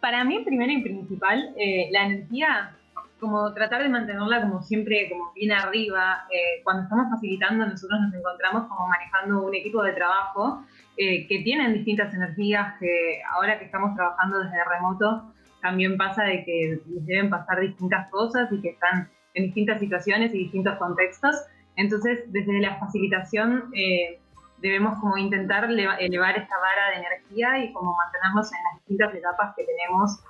[0.00, 2.76] para mí, primero y principal, eh, la energía
[3.24, 6.26] como tratar de mantenerla como siempre, como bien arriba.
[6.30, 10.62] Eh, cuando estamos facilitando, nosotros nos encontramos como manejando un equipo de trabajo
[10.98, 16.44] eh, que tienen distintas energías, que ahora que estamos trabajando desde remoto, también pasa de
[16.44, 21.34] que les deben pasar distintas cosas y que están en distintas situaciones y distintos contextos.
[21.76, 24.20] Entonces, desde la facilitación eh,
[24.58, 29.54] debemos como intentar elevar esta vara de energía y como mantenernos en las distintas etapas
[29.56, 30.20] que tenemos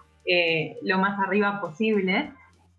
[0.82, 2.32] lo más arriba posible.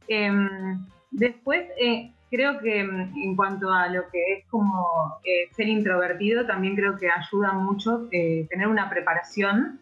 [0.08, 5.68] Em, después, eh, creo que em, en cuanto a lo que es como eh, ser
[5.68, 9.80] introvertido, también creo que ayuda mucho eh, tener una preparación.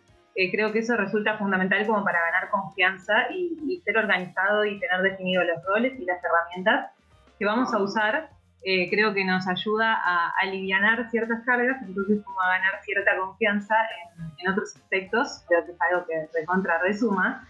[0.51, 5.45] creo que eso resulta fundamental como para ganar confianza y, ser organizado y tener definidos
[5.45, 6.91] los roles y las herramientas
[7.37, 8.29] que vamos a usar.
[8.63, 13.75] creo que nos ayuda a aliviar ciertas cargas, entonces como a ganar cierta confianza
[14.39, 17.47] en, otros aspectos, creo que es algo que recontra resuma.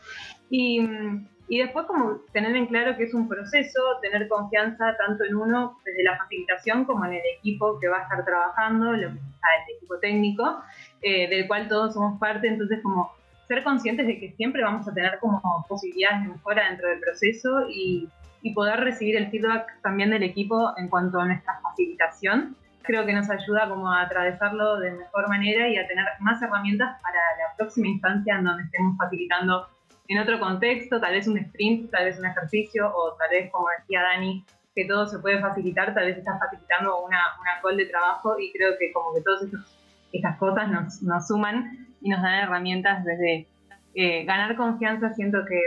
[0.50, 5.26] Y mm, y después como tener en claro que es un proceso, tener confianza tanto
[5.26, 9.20] en uno desde la facilitación como en el equipo que va a estar trabajando, el
[9.78, 10.64] equipo técnico,
[11.02, 13.12] eh, del cual todos somos parte, entonces como
[13.48, 17.68] ser conscientes de que siempre vamos a tener como posibilidades de mejora dentro del proceso
[17.70, 18.08] y,
[18.42, 22.56] y poder recibir el feedback también del equipo en cuanto a nuestra facilitación.
[22.84, 27.02] Creo que nos ayuda como a atravesarlo de mejor manera y a tener más herramientas
[27.02, 29.68] para la próxima instancia en donde estemos facilitando
[30.08, 33.68] en otro contexto, tal vez un sprint, tal vez un ejercicio, o tal vez, como
[33.80, 34.44] decía Dani,
[34.76, 38.52] que todo se puede facilitar, tal vez estás facilitando una, una call de trabajo y
[38.52, 39.44] creo que como que todas
[40.12, 43.48] estas cosas nos, nos, suman y nos dan herramientas desde
[43.96, 45.62] eh, ganar confianza, siento que,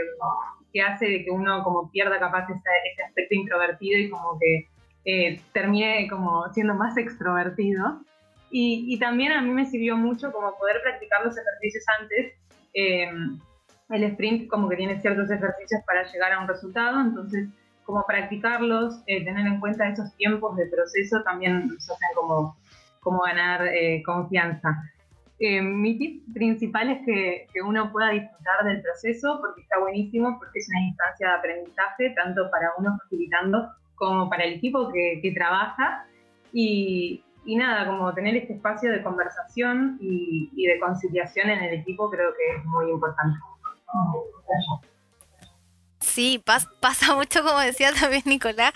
[0.73, 4.67] que hace de que uno como pierda capaz ese, aspecto introvertido y como que
[5.05, 8.01] eh, termine como siendo más extrovertido.
[8.49, 12.33] Y, y, también a mí me sirvió mucho como poder practicar los ejercicios antes.
[12.73, 13.09] Eh,
[13.89, 17.49] el sprint como que tiene ciertos ejercicios para llegar a un resultado, entonces
[17.87, 22.55] como practicarlos, eh, tener en cuenta esos tiempos de proceso también nos hacen como,
[23.25, 24.83] ganar eh, confianza.
[25.39, 30.59] Eh, mi tip principal es que, uno pueda disfrutar del proceso porque está buenísimo, porque
[30.59, 36.05] es una instancia de aprendizaje, tanto para uno facilitando como para el equipo que, trabaja.
[36.51, 42.33] Y, nada, como tener este espacio de conversación y de conciliación en el equipo creo
[42.33, 43.37] que es muy importante.
[45.99, 48.73] Sí, pasa mucho, como decía también Nicolás,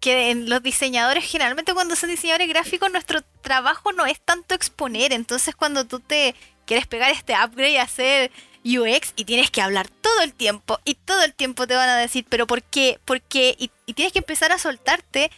[0.00, 5.12] que en los diseñadores, generalmente cuando son diseñadores gráficos, nuestro trabajo no es tanto exponer.
[5.12, 6.34] Entonces, cuando tú te
[6.66, 8.32] quieres pegar este upgrade y hacer
[8.64, 11.96] UX y tienes que hablar todo el tiempo y todo el tiempo te van a
[11.96, 12.98] decir, pero ¿por qué?
[13.04, 13.56] ¿Por qué?
[13.58, 15.30] Y, tienes que empezar a soltarte.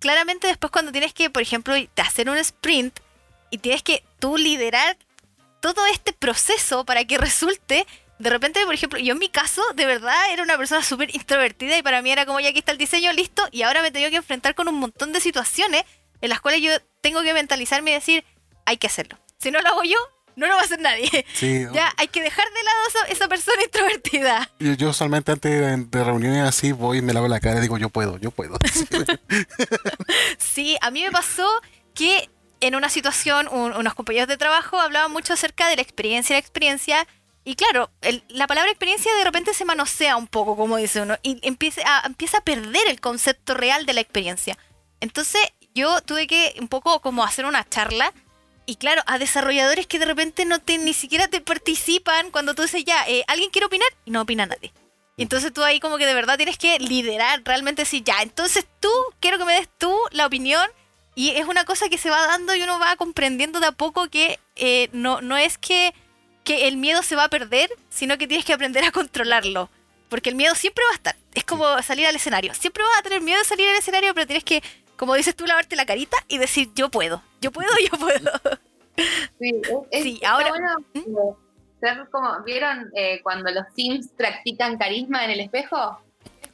[0.00, 3.00] Claramente después cuando tienes que, por ejemplo, hacer un sprint
[3.50, 4.96] y tienes que tú liderar
[5.60, 7.86] todo este proceso para que resulte,
[8.20, 11.78] de repente, por ejemplo, yo en mi caso, de verdad, era una persona súper introvertida
[11.78, 13.90] y para mí era como ya aquí está el diseño listo y ahora me he
[13.90, 15.84] tenido que enfrentar con un montón de situaciones
[16.20, 18.24] en las cuales yo tengo que mentalizarme y decir,
[18.66, 19.18] hay que hacerlo.
[19.38, 19.96] Si no lo hago yo,
[20.36, 21.08] no lo va a hacer nadie.
[21.32, 21.64] Sí.
[21.72, 24.50] Ya, hay que dejar de lado esa, esa persona introvertida.
[24.58, 27.62] Yo, yo usualmente antes de, de, reuniones así voy y me lavo la cara y
[27.62, 28.58] digo, yo puedo, yo puedo.
[30.38, 31.48] sí, a mí me pasó
[31.94, 32.28] que
[32.60, 36.40] en una situación, un, unos compañeros de trabajo hablaban mucho acerca de la experiencia la
[36.40, 37.08] experiencia
[37.44, 41.16] y claro, el, la palabra experiencia de repente se manosea un poco, como dice uno,
[41.22, 44.58] y empieza a, empieza a perder el concepto real de la experiencia.
[45.00, 45.40] Entonces
[45.74, 48.12] yo tuve que un poco como hacer una charla
[48.66, 52.62] y claro, a desarrolladores que de repente no te, ni siquiera te participan cuando tú
[52.62, 53.88] dices ya, eh, ¿alguien quiere opinar?
[54.04, 54.72] Y no opina nadie.
[55.16, 58.66] Y entonces tú ahí como que de verdad tienes que liderar, realmente decir, ya, entonces
[58.80, 60.68] tú, quiero que me des tú la opinión.
[61.16, 64.08] Y es una cosa que se va dando y uno va comprendiendo de a poco
[64.08, 65.92] que eh, no, no es que
[66.50, 69.70] que el miedo se va a perder, sino que tienes que aprender a controlarlo.
[70.08, 71.16] Porque el miedo siempre va a estar.
[71.32, 72.52] Es como salir al escenario.
[72.54, 74.60] Siempre vas a tener miedo de salir al escenario, pero tienes que,
[74.96, 78.32] como dices tú, lavarte la carita y decir, yo puedo, yo puedo, yo puedo.
[79.38, 80.50] Sí, es, sí ahora...
[80.50, 81.80] Bueno, ¿Mm?
[81.80, 86.02] ser como, ¿vieron eh, cuando los Sims practican carisma en el espejo?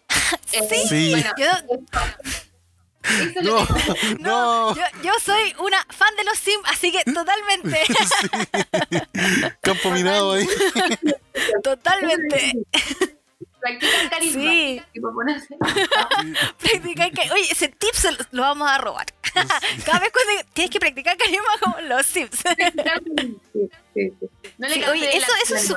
[0.47, 0.59] sí,
[0.93, 1.11] eh.
[1.11, 1.51] Bueno, yo...
[3.43, 3.67] No,
[4.19, 4.75] no.
[4.77, 7.81] Yo, yo, soy una fan de los Sims, así que totalmente.
[9.17, 9.49] Sí.
[9.61, 10.47] Campo minado ahí.
[11.63, 12.53] Totalmente.
[13.61, 14.43] Practican carisma.
[14.43, 14.83] Sí.
[16.95, 17.35] Carisma.
[17.35, 19.07] Oye, ese tip se lo, lo vamos a robar.
[19.85, 22.31] Cada vez cuando tienes que practicar carisma como los Sims.
[23.53, 24.29] Sí, sí, sí.
[24.59, 25.77] No le Sí, oye, eso, eso es su-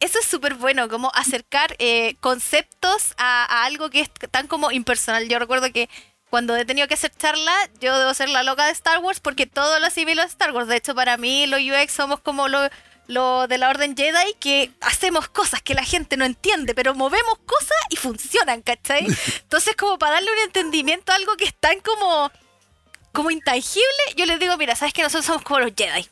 [0.00, 4.72] eso es súper bueno, como acercar eh, conceptos a, a algo que es tan como
[4.72, 5.28] impersonal.
[5.28, 5.88] Yo recuerdo que
[6.32, 9.46] cuando he tenido que hacer charla, yo debo ser la loca de Star Wars porque
[9.46, 10.66] todo lo asimilo a Star Wars.
[10.66, 12.70] De hecho, para mí los UX somos como lo,
[13.06, 17.38] lo de la Orden Jedi, que hacemos cosas que la gente no entiende, pero movemos
[17.44, 19.06] cosas y funcionan, ¿cachai?
[19.42, 22.32] Entonces, como para darle un entendimiento a algo que es tan como,
[23.12, 23.84] como intangible,
[24.16, 26.08] yo les digo, mira, sabes que nosotros somos como los Jedi.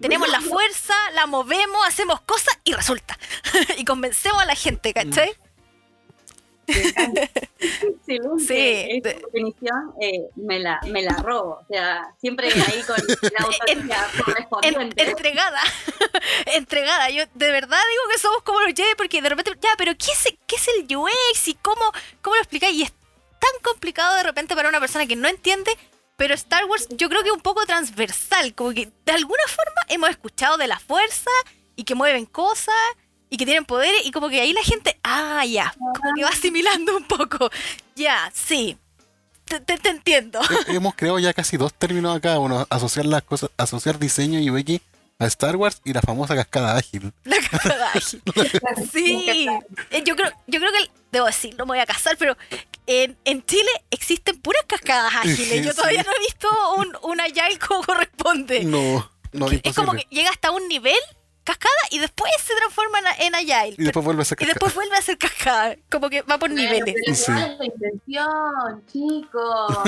[0.00, 3.18] Tenemos la fuerza, la movemos, hacemos cosas y resulta.
[3.78, 5.36] y convencemos a la gente, ¿cachai?
[6.66, 7.30] Excelente.
[8.06, 8.86] Sí.
[8.88, 11.60] Esta definición eh, me, la, me la robo.
[11.62, 15.02] O sea, siempre ahí con la autoridad En- correspondiente.
[15.10, 15.60] entregada.
[16.46, 17.10] entregada.
[17.10, 20.12] Yo de verdad digo que somos como los Jedi porque de repente, ya, pero ¿qué
[20.12, 21.92] es, qué es el UX y cómo,
[22.22, 22.76] cómo lo explicáis?
[22.76, 25.76] Y es tan complicado de repente para una persona que no entiende,
[26.16, 29.80] pero Star Wars yo creo que es un poco transversal, como que de alguna forma
[29.88, 31.30] hemos escuchado de la fuerza
[31.74, 32.74] y que mueven cosas
[33.30, 36.28] y que tienen poderes y como que ahí la gente, ah, ya, como que va
[36.30, 37.50] asimilando un poco.
[37.94, 38.76] Ya, sí.
[39.44, 40.40] Te, te- te entiendo.
[40.42, 42.38] Eh, Hemos creado ya casi dos términos acá.
[42.38, 44.80] Uno, asociar las cosas, asociar diseño y UX
[45.18, 47.12] a Star Wars y la famosa cascada ágil.
[47.24, 48.22] La cascada ágil.
[48.92, 49.48] Sí.
[49.90, 52.36] Eh, Yo creo, yo creo que, debo decir, no me voy a casar, pero
[52.86, 55.64] en, en Chile existen puras cascadas ágiles.
[55.64, 55.76] Yo Sí.
[55.76, 58.64] todavía no he visto un, un agile como corresponde.
[58.64, 60.98] No, no, Que es como que llega hasta un nivel,
[61.46, 63.74] cascada, y después se transforma en, agile.
[63.78, 64.52] Y después vuelve a ser y cascada.
[64.54, 65.76] después vuelve a ser cascada.
[65.90, 66.94] Como que va por niveles.
[67.04, 67.32] Pero Sí.
[67.32, 69.78] igual es la intención, chicos.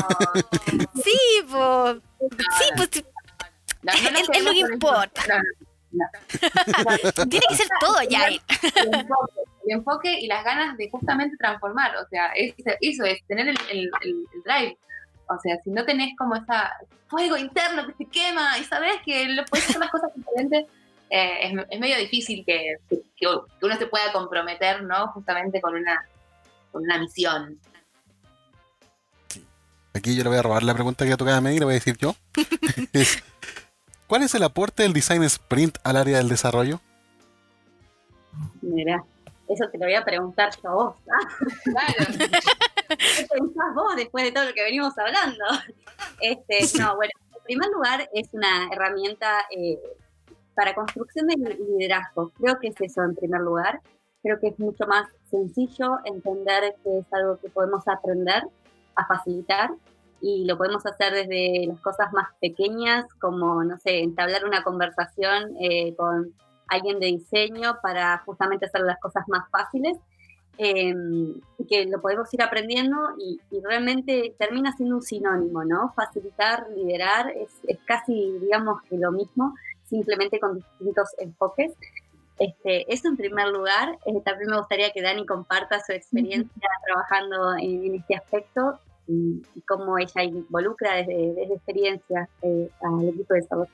[1.05, 1.19] Sí,
[1.51, 1.97] pues.
[2.59, 3.05] Sí, pues sí,
[3.83, 5.23] No, no nos Es- es lo que importa.
[5.23, 5.33] eso.
[5.91, 7.27] No, no.
[7.31, 8.41] tiene que ser todo agile.
[8.75, 11.97] el enfoque, el enfoque y las ganas de justamente transformar.
[11.97, 14.79] O sea, es- eso es tener el, el- el- el drive.
[15.31, 16.73] O sea, si no tenés como esa
[17.09, 20.65] fuego interno que te quema y sabes que lo puedes hacer las cosas diferentes,
[21.11, 22.77] eh, es, es medio difícil que,
[23.63, 25.09] uno se pueda comprometer, ¿no?
[25.09, 26.07] Justamente con una,
[26.73, 27.59] con una misión.
[29.95, 31.75] Aquí yo le voy a robar la pregunta que tocaba a mí y la voy
[31.75, 32.15] a decir yo.
[34.07, 36.81] ¿cuál es el aporte del design sprint al área del desarrollo?
[38.63, 39.05] Mira,
[39.49, 40.97] eso te lo voy a preguntar yo a vos.
[41.65, 42.29] Claro.
[42.89, 45.45] ¿Qué pensás vos después de todo lo que venimos hablando?
[46.21, 49.79] Este, No, bueno, en primer lugar es una herramienta eh,
[50.59, 52.31] para construcción de liderazgo.
[52.31, 53.81] Creo que es eso en primer lugar.
[54.25, 58.43] Creo que es mucho más sencillo entender que es algo que podemos aprender
[58.97, 59.71] a facilitar
[60.21, 65.55] y lo podemos hacer desde las cosas más pequeñas, como, no sé, entablar una conversación
[65.61, 66.35] eh, con
[66.67, 69.97] alguien de diseño para justamente hacer las cosas más fáciles,
[70.59, 70.93] eh,
[71.69, 75.93] que lo podemos ir aprendiendo y, y, realmente termina siendo un sinónimo, ¿no?
[75.95, 79.55] Facilitar, liderar, es, es casi, digamos, que lo mismo,
[79.89, 81.73] simplemente con distintos enfoques.
[82.39, 83.99] Este, eso en primer lugar.
[84.07, 89.43] Eh, también me gustaría que Dani comparta su experiencia trabajando en, en, este aspecto y,
[89.55, 93.67] y, cómo ella involucra desde, desde experiencia eh, al equipo de salud.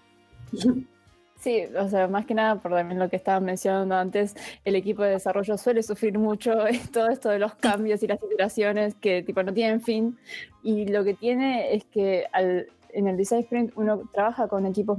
[1.45, 4.35] Sí, o sea, más que nada por también lo que estaba mencionando antes,
[4.65, 6.55] el equipo de desarrollo suele sufrir mucho
[6.93, 10.17] todo esto de los cambios y las iteraciones que tipo no tienen fin
[10.63, 14.99] y lo que tiene es que al, en el Design Sprint uno trabaja con equipos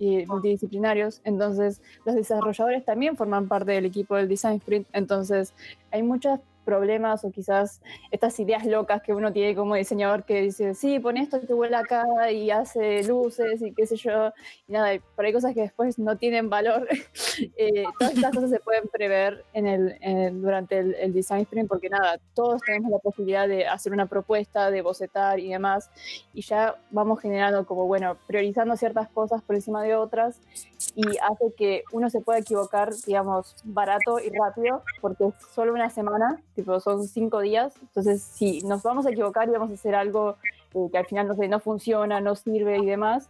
[0.00, 5.54] eh, multidisciplinarios, entonces los desarrolladores también forman parte del equipo del Design Sprint, entonces
[5.90, 10.74] hay muchas problemas o quizás estas ideas locas que uno tiene como diseñador que dice,
[10.74, 14.32] sí, pon esto que vuela acá y hace luces y qué sé yo,
[14.68, 16.88] y nada, pero hay cosas que después no tienen valor.
[17.56, 21.68] eh, todas estas cosas se pueden prever en el, en durante el, el, design sprint
[21.68, 25.90] porque nada, todos tenemos la posibilidad de hacer una propuesta, de bocetar y demás,
[26.34, 30.40] y ya vamos generando como, bueno, priorizando ciertas cosas por encima de otras
[30.94, 35.90] y hace que uno se pueda equivocar, digamos, barato y rápido, porque es solo una
[35.90, 39.94] semana, tipo, son cinco días, entonces si nos vamos a equivocar y vamos a hacer
[39.94, 40.36] algo
[40.74, 43.28] eh, que al final no, sé, no funciona, no sirve y demás,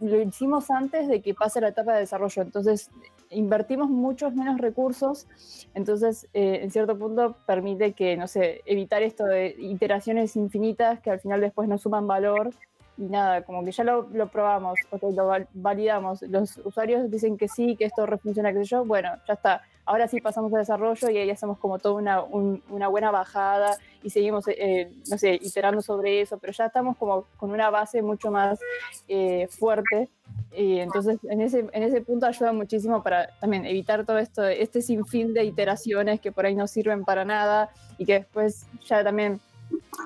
[0.00, 2.90] lo hicimos antes de que pase la etapa de desarrollo, entonces
[3.30, 5.26] invertimos muchos menos recursos,
[5.74, 11.10] entonces eh, en cierto punto permite que, no sé, evitar esto de iteraciones infinitas que
[11.10, 12.50] al final después no suman valor.
[12.98, 17.46] Y nada, como que ya lo, lo probamos, okay, lo validamos, los usuarios dicen que
[17.46, 19.62] sí, que esto refunciona, qué sé yo, bueno, ya está.
[19.86, 23.76] Ahora sí pasamos al desarrollo y ahí hacemos como toda una, un, una buena bajada
[24.02, 28.02] y seguimos, eh, no sé, iterando sobre eso, pero ya estamos como con una base
[28.02, 28.58] mucho más
[29.06, 30.08] eh, fuerte.
[30.56, 34.82] Y entonces en ese, en ese punto ayuda muchísimo para también evitar todo esto, este
[34.82, 39.40] sinfín de iteraciones que por ahí no sirven para nada y que después ya también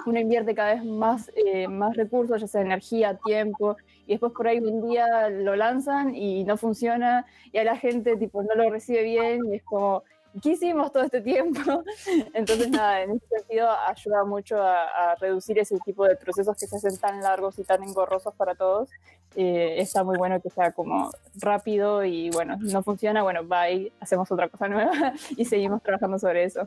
[0.07, 3.76] uno invierte cada vez más, eh, más recursos, ya sea energía, tiempo,
[4.11, 8.17] y después por ahí un día lo lanzan y no funciona, y a la gente
[8.17, 10.03] tipo no lo recibe bien, y es como,
[10.43, 11.85] ¿qué hicimos todo este tiempo?
[12.35, 16.67] Entonces, nada, en ese sentido ayuda mucho a, a reducir ese tipo de procesos que
[16.67, 18.89] se hacen tan largos y tan engorrosos para todos.
[19.37, 24.29] Eh, está muy bueno que sea como rápido y bueno, no funciona, bueno, bye, hacemos
[24.33, 24.91] otra cosa nueva
[25.37, 26.67] y seguimos trabajando sobre eso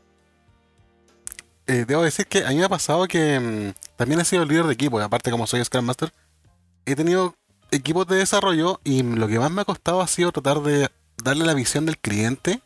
[1.67, 4.65] eh, debo decir que a mí me ha pasado que mmm, también he sido líder
[4.65, 6.11] de equipo, aparte como soy Scrum Master,
[6.85, 7.35] he tenido
[7.71, 10.89] equipos de desarrollo y lo que más me ha costado ha sido tratar de
[11.23, 12.61] darle la visión del cliente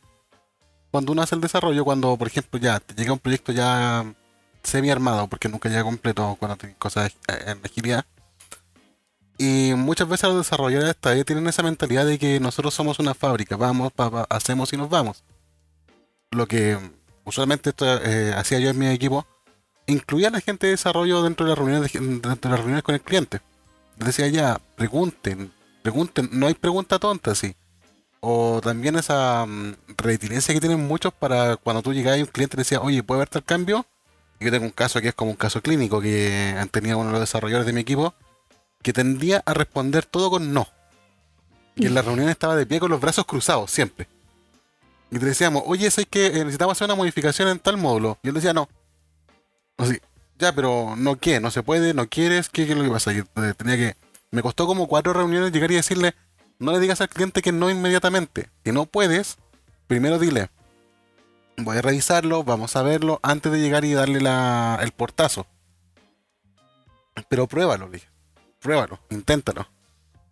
[0.91, 4.05] cuando uno hace el desarrollo, cuando por ejemplo ya te llega un proyecto ya
[4.63, 8.05] semi armado, porque nunca llega completo cuando tienes cosas en agilidad.
[9.37, 13.55] Y muchas veces los desarrolladores todavía tienen esa mentalidad de que nosotros somos una fábrica,
[13.55, 15.23] vamos, pa, hacemos y nos vamos.
[16.31, 16.77] Lo que
[17.23, 19.27] usualmente esto eh, hacía yo en mi equipo,
[19.85, 22.83] incluía a la gente de desarrollo dentro de las reuniones, de, dentro de las reuniones
[22.83, 23.41] con el cliente.
[23.97, 27.55] Decía ya, pregunten, pregunten, no hay pregunta tonta, sí.
[28.19, 32.55] O también esa um, retiliencia que tienen muchos para cuando tú llegas y un cliente
[32.55, 33.85] te decía, oye, ¿puede haber tal cambio?
[34.39, 37.11] Y yo tengo un caso que es como un caso clínico que tenía uno de
[37.13, 38.13] los desarrolladores de mi equipo
[38.81, 40.67] que tendía a responder todo con no.
[41.75, 44.07] Y en la reunión estaba de pie con los brazos cruzados, siempre.
[45.11, 48.17] Y te decíamos, oye, es que necesitamos hacer una modificación en tal módulo.
[48.23, 48.67] Y él decía, no.
[49.77, 49.99] Así,
[50.37, 53.11] ya, pero no qué, no se puede, no quieres, ¿qué, qué es lo que pasa?
[53.11, 53.23] Yo
[53.55, 53.95] tenía que.
[54.31, 56.13] Me costó como cuatro reuniones llegar y decirle,
[56.59, 58.49] no le digas al cliente que no inmediatamente.
[58.65, 59.37] Si no puedes,
[59.87, 60.49] primero dile,
[61.57, 65.47] voy a revisarlo, vamos a verlo, antes de llegar y darle la, el portazo.
[67.29, 68.07] Pero pruébalo, dije.
[68.59, 69.67] Pruébalo, inténtalo.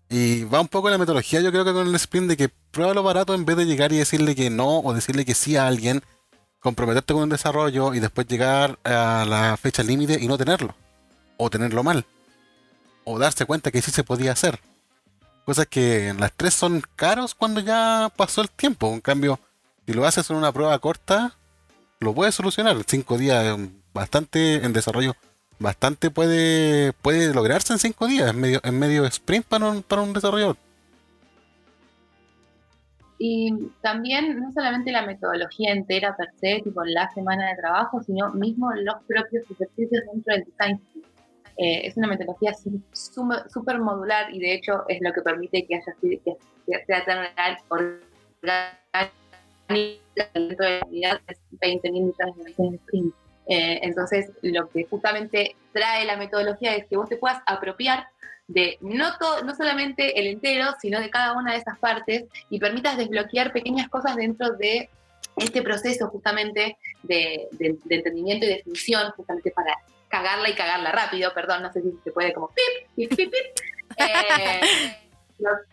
[0.10, 3.02] Y va un poco la metodología, yo creo que con el sprint de que pruébalo
[3.02, 6.04] barato en vez de llegar y decirle que no o decirle que sí a alguien,
[6.66, 10.74] comprometerte con un desarrollo y después llegar a la fecha límite y no tenerlo.
[11.38, 12.06] O tenerlo mal.
[13.04, 14.60] O darse cuenta que sí se podía hacer.
[15.46, 18.92] Cosas que las tres son caros cuando ya pasó el tiempo.
[18.92, 19.40] En cambio,
[19.86, 21.36] si lo haces en una prueba corta,
[22.00, 22.76] lo puedes solucionar.
[22.88, 23.56] Cinco días,
[23.94, 25.16] bastante en desarrollo
[25.60, 30.02] bastante puede, puede lograrse en cinco días, en medio, en medio sprint para un, para
[30.02, 30.58] un desarrollador.
[33.18, 38.34] Y también no solamente la metodología entera per se, tipo la semana de trabajo, sino
[38.34, 40.82] mismo los propios ejercicios dentro del design.
[41.58, 42.54] Eh, es una metodología
[42.94, 47.20] súper modular y de hecho es lo que permite que haya que sea tan
[47.70, 49.12] orgánica
[50.34, 51.22] dentro de la unidad,
[51.62, 53.16] 20.000 millones de sprint.
[53.48, 58.08] Eh, entonces, lo que justamente trae la metodología es que vos te puedas apropiar
[58.48, 62.60] de no, todo, no solamente el entero, sino de cada una de esas partes y
[62.60, 64.90] permitas desbloquear pequeñas cosas dentro de
[65.38, 69.76] este proceso justamente de, entendimiento y definición, justamente para
[70.08, 73.66] cagarla y cagarla rápido, perdón, no sé si se puede como pip, pip, pip, pip.
[73.98, 74.62] Eh,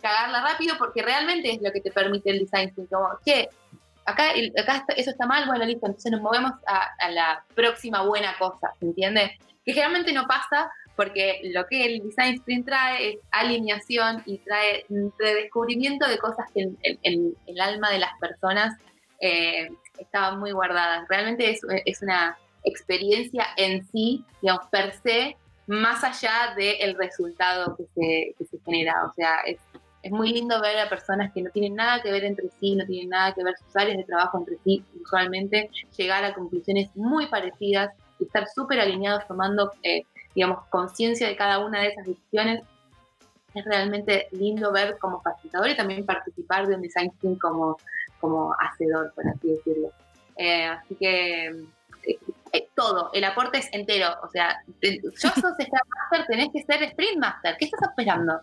[0.00, 3.48] cagarla rápido porque realmente es lo que te permite el design como, que
[4.04, 8.36] acá, acá eso está mal, bueno, listo, entonces nos movemos a, a la próxima buena
[8.38, 9.38] cosa, ¿se entiende?
[9.64, 14.84] Que generalmente no pasa porque lo que el Design Sprint trae es alineación y trae
[15.18, 16.68] redescubrimiento de cosas que
[17.02, 18.76] en, el alma de las personas
[19.20, 21.06] eh, estaban muy guardadas.
[21.08, 25.36] Realmente es, una experiencia en sí, digamos, per se,
[25.66, 29.04] más allá del resultado que se, que se genera.
[29.06, 29.58] O sea, es,
[30.02, 32.84] es muy lindo ver a personas que no tienen nada que ver entre sí, no
[32.86, 37.28] tienen nada que ver sus áreas de trabajo entre sí, usualmente llegar a conclusiones muy
[37.28, 40.02] parecidas y estar súper alineados tomando eh,
[40.34, 42.62] digamos, conciencia de cada una de esas decisiones.
[43.54, 47.76] Es realmente lindo ver como facilitador y también participar de un design team como,
[48.20, 49.92] como hacedor, por así decirlo.
[50.36, 51.48] Eh, así que
[52.04, 52.18] eh,
[52.52, 54.08] eh, todo, el aporte es entero.
[54.22, 57.56] O sea, yo sos Scrum Master, tenés que ser Sprint Master.
[57.58, 58.40] ¿Qué estás esperando?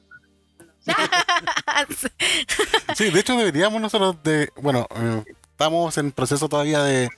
[2.95, 4.87] sí, de hecho deberíamos nosotros de, bueno,
[5.51, 7.09] estamos en proceso todavía de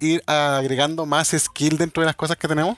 [0.00, 2.76] ir agregando más skill dentro de las cosas que tenemos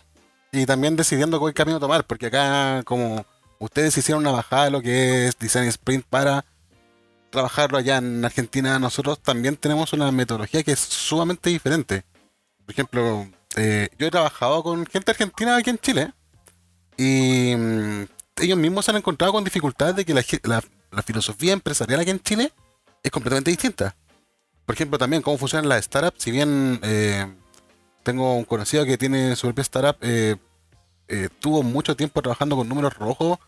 [0.52, 3.24] y también decidiendo cuál camino tomar, porque acá como
[3.58, 6.44] ustedes hicieron una bajada de lo que es Design Sprint para
[7.30, 12.04] trabajarlo allá en Argentina, nosotros también tenemos una metodología que es sumamente diferente.
[12.64, 16.12] Por ejemplo, eh, yo he trabajado con gente argentina aquí en Chile
[16.96, 18.06] y mm,
[18.40, 20.62] ellos mismos se han encontrado con dificultades de que la,
[21.02, 22.52] filosofía empresarial aquí en Chile
[23.02, 23.94] es completamente distinta.
[24.64, 27.26] Por ejemplo, también cómo funcionan las startups, si bien eh,
[28.08, 30.36] tengo un conocido que tiene su propia startup, eh,
[31.08, 33.38] eh, tuvo mucho tiempo trabajando con números rojos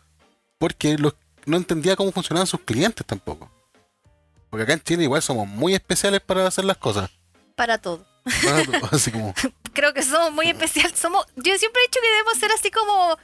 [0.58, 0.98] porque
[1.46, 3.50] no entendía cómo funcionaban sus clientes tampoco.
[4.50, 7.08] Porque acá en Chile igual somos muy especiales para hacer las cosas.
[7.56, 8.04] Para todo.
[9.72, 10.98] Creo que somos muy especiales.
[10.98, 13.16] Somos, yo siempre he dicho que debemos ser así como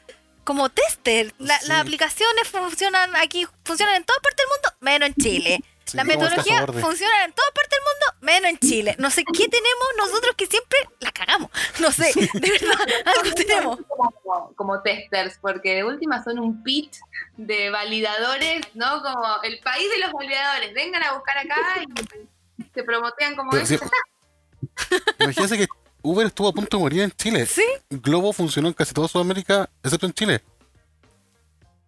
[0.43, 1.35] como tester.
[1.37, 6.67] Las aplicaciones funcionan aquí, funcionan en toda parte del mundo, menos en Chile la metodología
[6.67, 8.97] funciona en toda parte del mundo, menos en Chile.
[8.99, 11.51] No sé qué tenemos nosotros que siempre la cagamos.
[11.81, 13.79] No sé, de verdad, algo tenemos.
[14.57, 16.95] Como, testers, porque de última son un pit
[17.37, 19.03] de validadores, ¿no?
[19.03, 20.75] Como el país de los validadores.
[20.75, 21.57] Vengan a buscar acá
[22.59, 23.77] y se promotean como eso.
[25.21, 25.67] Imagínense que
[26.03, 27.47] Uber estuvo a punto de morir en Chile.
[27.47, 27.65] Sí.
[27.91, 30.43] Globo funcionó en casi toda Sudamérica, excepto en Chile.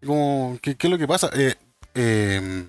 [0.05, 1.31] Como, ¿qué, qué es lo que pasa?
[1.35, 1.55] Eh,
[1.95, 2.67] eh,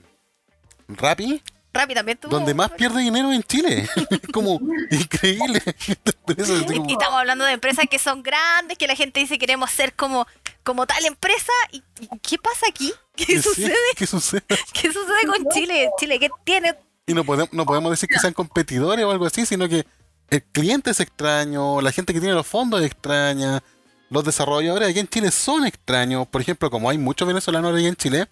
[0.89, 1.41] Rappi.
[1.71, 2.31] Rappi también tuvo.
[2.31, 3.87] Donde más pierde dinero en Chile.
[4.33, 4.59] como
[4.89, 5.61] increíble.
[5.87, 10.25] y, estamos hablando de empresas que son grandes, que la gente dice queremos ser como,
[10.63, 11.53] como tal empresa.
[11.71, 11.83] ¿Y,
[12.21, 12.91] qué pasa aquí?
[13.15, 13.75] ¿Qué sucede?
[13.95, 14.43] ¿Qué sucede?
[14.73, 15.89] ¿Qué sucede con Chile?
[15.99, 16.75] Chile, ¿qué tiene?
[17.05, 19.85] Y no podemos, no podemos decir que sean competidores o algo así, sino que
[20.29, 23.63] el cliente es extraño, la gente que tiene los fondos es extraña,
[24.11, 26.27] los desarrolladores aquí en Chile son extraños.
[26.27, 28.27] Por ejemplo, como hay muchos venezolanos aquí en Chile,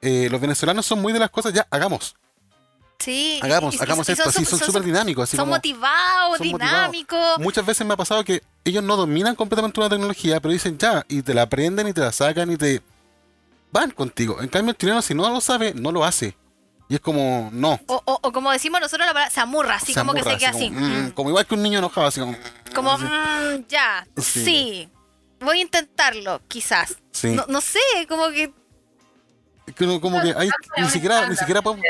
[0.00, 2.16] eh, los venezolanos son muy de las cosas, ya, hagamos.
[2.98, 5.30] Sí, hagamos, hagamos esto, son, son súper dinámicos.
[5.30, 7.38] son motivados, dinámicos.
[7.38, 11.04] Muchas veces me ha pasado que ellos no dominan completamente una tecnología, pero dicen ya,
[11.08, 12.82] y te la aprenden y te la sacan y te
[13.72, 14.42] van contigo.
[14.42, 16.36] En cambio, el chileno, si no lo sabe, no lo hace.
[16.90, 17.80] Y es como, no.
[17.86, 20.70] O, como decimos nosotros, la palabra, se amurra, así como que se queda así.
[20.70, 22.36] Mm, como, igual que un niño enojado, así como.
[22.74, 24.88] Como, mm, ya, sí.
[25.40, 26.96] Voy a intentarlo, quizás.
[27.22, 27.78] No, no sé,
[28.08, 28.52] como que
[29.72, 30.34] como que
[30.78, 31.84] ni siquiera, ni siquiera podemos,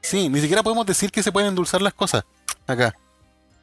[0.00, 2.24] sí, ni siquiera podemos decir que se pueden endulzar las cosas
[2.66, 2.94] acá.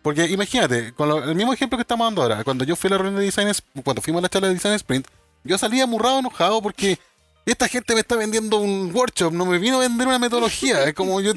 [0.02, 2.98] Porque imagínate, con el mismo ejemplo que estamos dando ahora, cuando yo fui a la
[2.98, 3.52] reunión de Design,
[3.84, 5.08] cuando fuimos a la charla de Design Sprint,
[5.46, 7.00] yo salía amurrado, enojado porque
[7.46, 10.84] esta gente me está vendiendo un workshop, no me vino a vender una metodología.
[10.84, 11.34] Es como yo.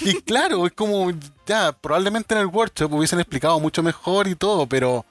[0.00, 1.12] Y claro, es como
[1.46, 5.04] ya, probablemente en el workshop hubiesen explicado mucho mejor y todo, pero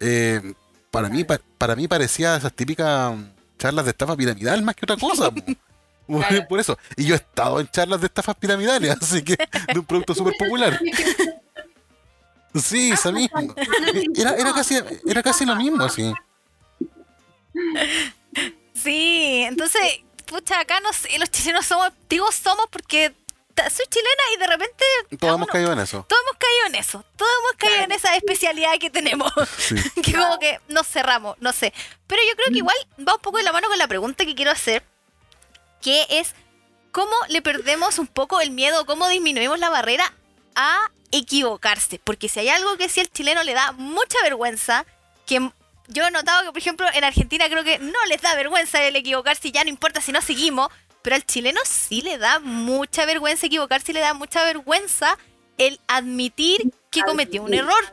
[0.00, 0.54] eh,
[0.90, 1.26] para mí,
[1.58, 3.14] para mí parecía esas típicas
[3.58, 5.30] charlas de estafa piramidal más que otra cosa.
[6.48, 6.78] Por eso.
[6.96, 9.36] Y yo he estado en charlas de estafas piramidales, así que
[9.72, 10.80] de un producto súper popular.
[12.54, 13.42] Sí, esa misma.
[14.14, 16.12] Era, era, casi, era casi lo mismo, así.
[18.74, 19.80] Sí, entonces,
[20.26, 23.14] pucha, acá no sé, los chilenos somos, digo somos porque
[23.70, 24.84] soy chilena y de repente...
[25.18, 26.04] Todos hemos caído en eso.
[26.08, 27.04] Todos hemos caído en eso.
[27.16, 29.32] Todos hemos caído en esa especialidad que tenemos.
[30.02, 31.72] que como que nos cerramos, no sé.
[32.06, 32.76] Pero yo creo que igual
[33.06, 34.84] va un poco de la mano con la pregunta que quiero hacer,
[35.80, 36.34] que es
[36.92, 40.12] cómo le perdemos un poco el miedo, cómo disminuimos la barrera
[40.54, 42.00] a equivocarse.
[42.02, 44.84] Porque si hay algo que si el chileno le da mucha vergüenza,
[45.26, 45.50] que
[45.88, 48.96] yo he notado que, por ejemplo, en Argentina creo que no les da vergüenza el
[48.96, 50.68] equivocarse y ya no importa si no seguimos,
[51.04, 55.18] pero al chileno sí le da mucha vergüenza equivocarse y le da mucha vergüenza
[55.58, 57.84] el admitir que cometió un error.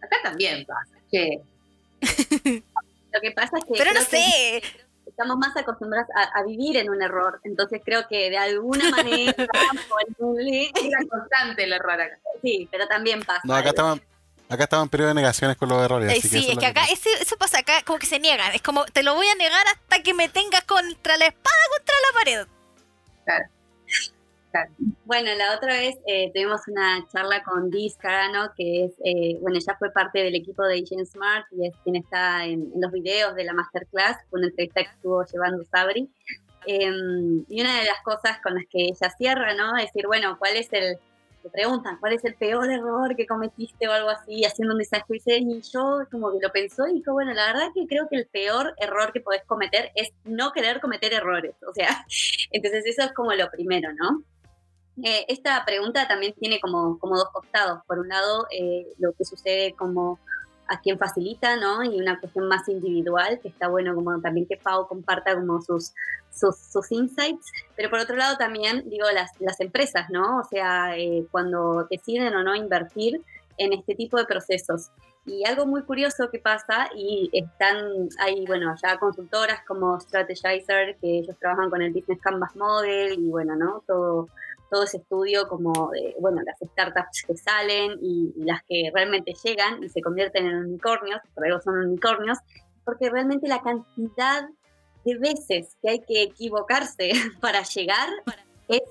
[0.00, 0.92] Acá también pasa.
[3.12, 3.74] Lo que pasa es que...
[3.76, 4.62] Pero no sé.
[5.04, 9.34] Estamos más acostumbrados a, vivir en un error, entonces creo que de alguna manera...
[9.36, 12.18] es constante el error acá.
[12.40, 13.40] Sí, pero también pasa.
[13.42, 14.00] No, acá estamos
[14.48, 16.12] Acá estaba en periodo de negaciones con los errores.
[16.12, 18.54] Eh, sí, es, que acá eso pasa acá como que se niegan.
[18.54, 21.94] Es como te lo voy a negar hasta que me tengas contra la espada contra
[22.06, 22.46] la pared.
[23.24, 23.44] Claro.
[25.04, 29.58] Bueno, la otra vez eh, tuvimos una charla con Diz Carano, que es, eh, bueno,
[29.58, 33.34] ella fue parte del equipo de Agent Smart y es quien está en, los videos
[33.34, 36.08] de la masterclass, fue una entrevista que estuvo llevando Sabri.
[36.66, 39.76] Em, y una de las cosas con las que ella cierra, ¿no?
[39.76, 40.98] Es decir, bueno, ¿cuál es el,
[41.50, 45.18] preguntan cuál es el peor error que cometiste o algo así, haciendo un desastre.
[45.26, 48.26] Y yo como que lo pensó y dijo, bueno, la verdad que creo que el
[48.26, 51.54] peor error que podés cometer es no querer cometer errores.
[51.68, 52.04] O sea,
[52.50, 54.22] entonces eso es como lo primero, ¿no?
[55.04, 57.80] Eh, esta pregunta también tiene como, como dos costados.
[57.86, 60.18] Por un lado, eh, lo que sucede como
[60.68, 61.84] a quien facilita, ¿no?
[61.84, 65.92] Y una cuestión más individual, que está bueno como también que Pau comparta como sus,
[66.32, 70.40] sus, insights, pero por otro lado también, digo, las, las empresas, ¿no?
[70.40, 73.22] O sea, eh, cuando deciden o no invertir
[73.58, 74.90] en este tipo de procesos.
[75.24, 81.18] Y algo muy curioso que pasa, y están, hay, bueno, ya consultoras como Strategizer, que
[81.18, 83.82] ellos trabajan con el Business Canvas Model, y bueno, ¿no?
[83.86, 84.28] Todo
[84.70, 89.82] todo ese estudio como de, bueno, las startups que salen y, las que realmente llegan
[89.82, 92.38] y se convierten en unicornios, por algo son unicornios,
[92.84, 94.48] porque realmente la cantidad
[95.04, 97.10] de veces que hay que equivocarse
[97.40, 98.08] para llegar
[98.68, 98.82] es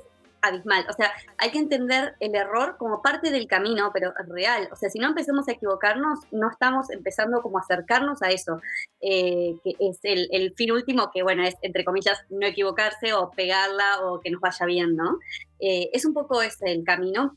[0.47, 0.85] abismal.
[0.89, 4.69] O sea, hay que entender el error como parte del camino, pero real.
[4.71, 8.61] O sea, si no empezamos a equivocarnos, no estamos empezando como a acercarnos a eso,
[9.01, 14.01] eh, que es el, fin último, que bueno, es entre comillas no equivocarse o pegarla
[14.03, 15.19] o que nos vaya bien, ¿no?
[15.59, 17.35] Eh, es un poco ese el camino.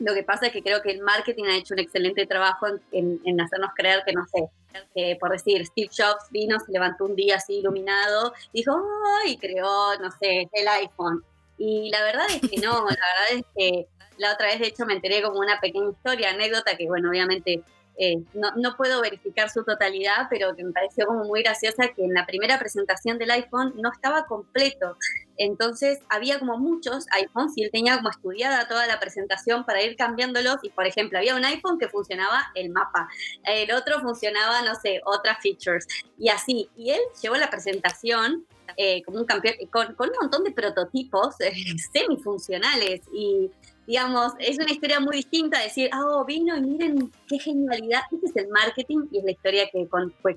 [0.00, 3.40] Lo que pasa es que creo que el marketing ha hecho un excelente trabajo en,
[3.40, 4.48] hacernos creer que, no sé,
[4.92, 8.76] que por decir, Steve Jobs vino, se levantó un día así iluminado, dijo,
[9.22, 9.36] ¡ay!
[9.36, 11.22] creó, no sé, el iPhone
[11.58, 13.86] y la verdad es que no, la verdad es que
[14.18, 17.62] la otra vez de hecho me enteré como una pequeña historia, anécdota que bueno, obviamente
[17.96, 22.04] eh, no, no, puedo verificar su totalidad, pero que me pareció como muy graciosa que
[22.04, 24.96] en la primera presentación del iPhone no estaba completo.
[25.36, 29.96] Entonces había como muchos iPhones y él tenía como estudiada toda la presentación para ir
[29.96, 33.08] cambiándolos y por ejemplo había un iPhone que funcionaba el mapa,
[33.44, 35.86] el otro funcionaba, no sé, otras features
[36.18, 36.68] y así.
[36.76, 41.52] Y él llevó la presentación eh, como un campeón, con, un montón de prototipos eh,
[41.92, 43.50] semifuncionales y
[43.86, 48.02] digamos, es una historia muy distinta decir, oh, vino y miren qué genialidad.
[48.10, 49.88] Ese es el marketing y es la historia que,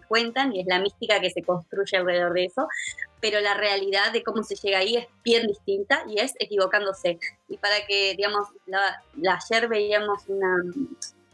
[0.08, 2.68] cuentan y es la mística que se construye alrededor de eso,
[3.22, 7.20] pero la realidad de cómo se llega ahí es bien distinta y es equivocándose.
[7.48, 9.02] Y para que, digamos, la,
[9.34, 10.64] ayer veíamos una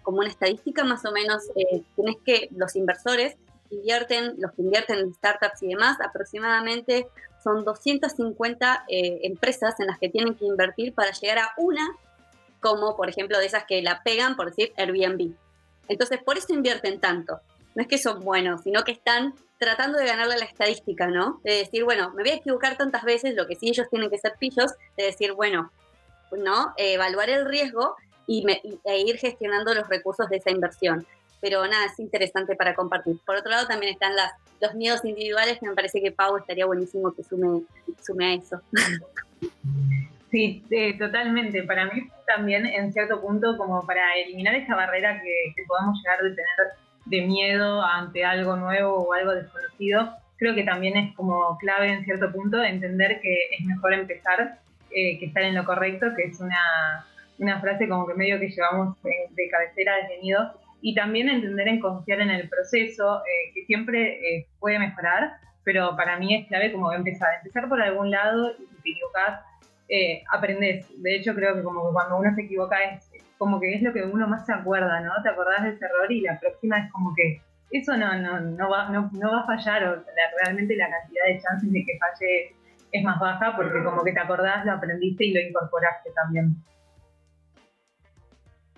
[0.04, 3.38] como una estadística más o menos, eh, tienes que los inversores
[3.70, 7.08] invierten, los que invierten en startups y demás, aproximadamente
[7.44, 11.88] son 250 eh, empresas en las que tienen que invertir para llegar a una,
[12.60, 15.34] como por ejemplo de esas que la pegan, por decir Airbnb.
[15.88, 17.42] Entonces, por eso invierten tanto.
[17.76, 21.42] No es que son buenos, sino que están tratando de ganarle la estadística, ¿no?
[21.44, 24.18] De decir, bueno, me voy a equivocar tantas veces, lo que sí ellos tienen que
[24.18, 25.72] ser pillos, de decir, bueno,
[26.32, 26.74] ¿no?
[26.78, 27.96] evaluar el riesgo
[28.28, 28.46] y
[28.86, 31.06] e ir gestionando los recursos de esa inversión
[31.44, 33.18] pero nada, es interesante para compartir.
[33.26, 34.32] Por otro lado, también están las,
[34.62, 37.64] los miedos individuales, que me parece que Pau estaría buenísimo que sume,
[38.02, 38.62] sume a eso.
[40.32, 40.66] Sí,
[40.98, 41.62] totalmente.
[41.62, 46.30] Para mí también, en cierto punto, como para eliminar esa barrera que, podamos llegar de
[46.30, 46.74] tener
[47.06, 52.04] de miedo ante algo nuevo o algo desconocido, creo que también es como clave en
[52.04, 54.58] cierto punto entender que es mejor empezar
[54.90, 57.06] eh, que estar en lo correcto, que es una,
[57.38, 60.52] una frase como que medio que llevamos de, cabecera detenido
[60.84, 65.96] y también entender en confiar en el proceso, eh, que siempre eh, puede mejorar, pero
[65.96, 69.40] para mí es clave como empezar, empezar por algún lado y si te equivocas,
[69.88, 70.86] eh, aprendes.
[71.02, 73.94] De hecho, creo que como que cuando uno se equivoca es como que es lo
[73.94, 75.14] que uno más se acuerda, ¿no?
[75.24, 78.70] Te acordás de ese error y la próxima es como que eso no, no, no,
[78.70, 80.04] va, no, va a fallar, o
[80.44, 82.56] realmente la cantidad de chances de que falle
[82.92, 86.58] es más baja porque como que te acordás, lo aprendiste y lo incorporaste también.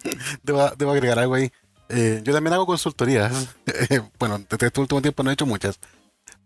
[0.44, 1.52] Debo, debo agregar algo ahí.
[1.90, 3.56] Eh, yo también hago consultorías.
[4.20, 5.80] bueno, desde este último tiempo no he hecho muchas.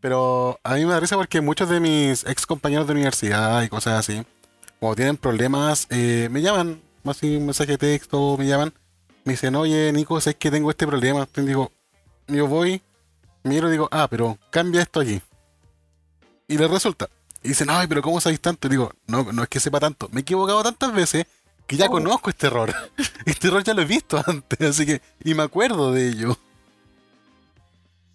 [0.01, 3.69] Pero a mí me da risa porque muchos de mis ex compañeros de universidad y
[3.69, 4.23] cosas así,
[4.79, 8.73] cuando tienen problemas, eh, me llaman, así un mensaje de texto, me llaman,
[9.25, 11.21] me dicen, oye Nico, sé que tengo este problema.
[11.21, 11.71] Entonces digo,
[12.27, 12.81] yo voy,
[13.43, 15.21] miro y digo, ah, pero cambia esto aquí.
[16.47, 17.09] Y les resulta.
[17.43, 18.67] Y dicen, ay, pero ¿cómo sabéis tanto?
[18.67, 20.09] Y digo, no, no es que sepa tanto.
[20.11, 21.25] Me he equivocado tantas veces
[21.69, 22.73] que ya conozco este error.
[23.27, 26.35] Este error ya lo he visto antes, así que, y me acuerdo de ello.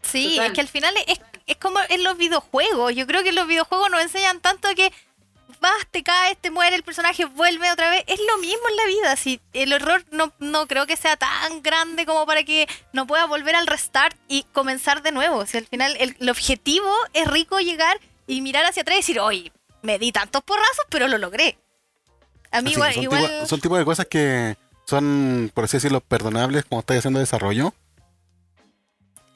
[0.03, 0.47] Sí, Total.
[0.47, 2.97] es que al final es, es como en los videojuegos.
[2.97, 4.93] Yo creo que en los videojuegos nos enseñan tanto que
[5.61, 8.03] vas, te caes, te muere el personaje, vuelve otra vez.
[8.09, 9.17] Es lo mismo en la vida.
[9.17, 13.27] Si el error no, no creo que sea tan grande como para que no pueda
[13.27, 15.47] volver al restart y comenzar de nuevo.
[15.47, 19.21] Si al final el, el objetivo es rico llegar y mirar hacia atrás y decir,
[19.21, 19.53] oye,
[19.83, 21.57] me di tantos porrazos, pero lo logré.
[22.55, 25.77] A mí Así, igual, son, igual tipo- son tipo de cosas que son, por así
[25.77, 27.75] decirlo, perdonables cuando estás haciendo desarrollo.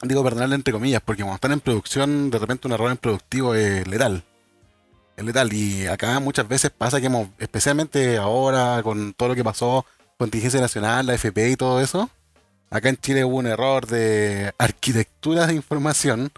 [0.01, 3.53] Digo perdonable entre comillas, porque cuando están en producción, de repente un error en productivo
[3.55, 4.23] es letal.
[5.17, 5.51] Es letal.
[5.51, 9.85] Y acá muchas veces pasa que hemos, especialmente ahora con todo lo que pasó,
[10.17, 12.09] contingencia nacional, la FP y todo eso,
[12.69, 16.31] acá en Chile hubo un error de arquitectura de información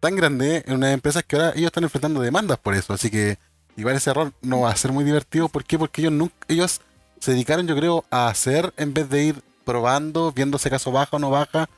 [0.00, 2.92] tan grande en unas empresas que ahora ellos están enfrentando demandas por eso.
[2.92, 3.38] Así que
[3.76, 5.48] igual ese error no va a ser muy divertido.
[5.48, 5.78] ¿Por qué?
[5.78, 6.80] Porque ellos nunca, ellos
[7.18, 11.16] se dedicaron, yo creo, a hacer en vez de ir probando, viendo si acaso baja
[11.16, 11.68] o no baja,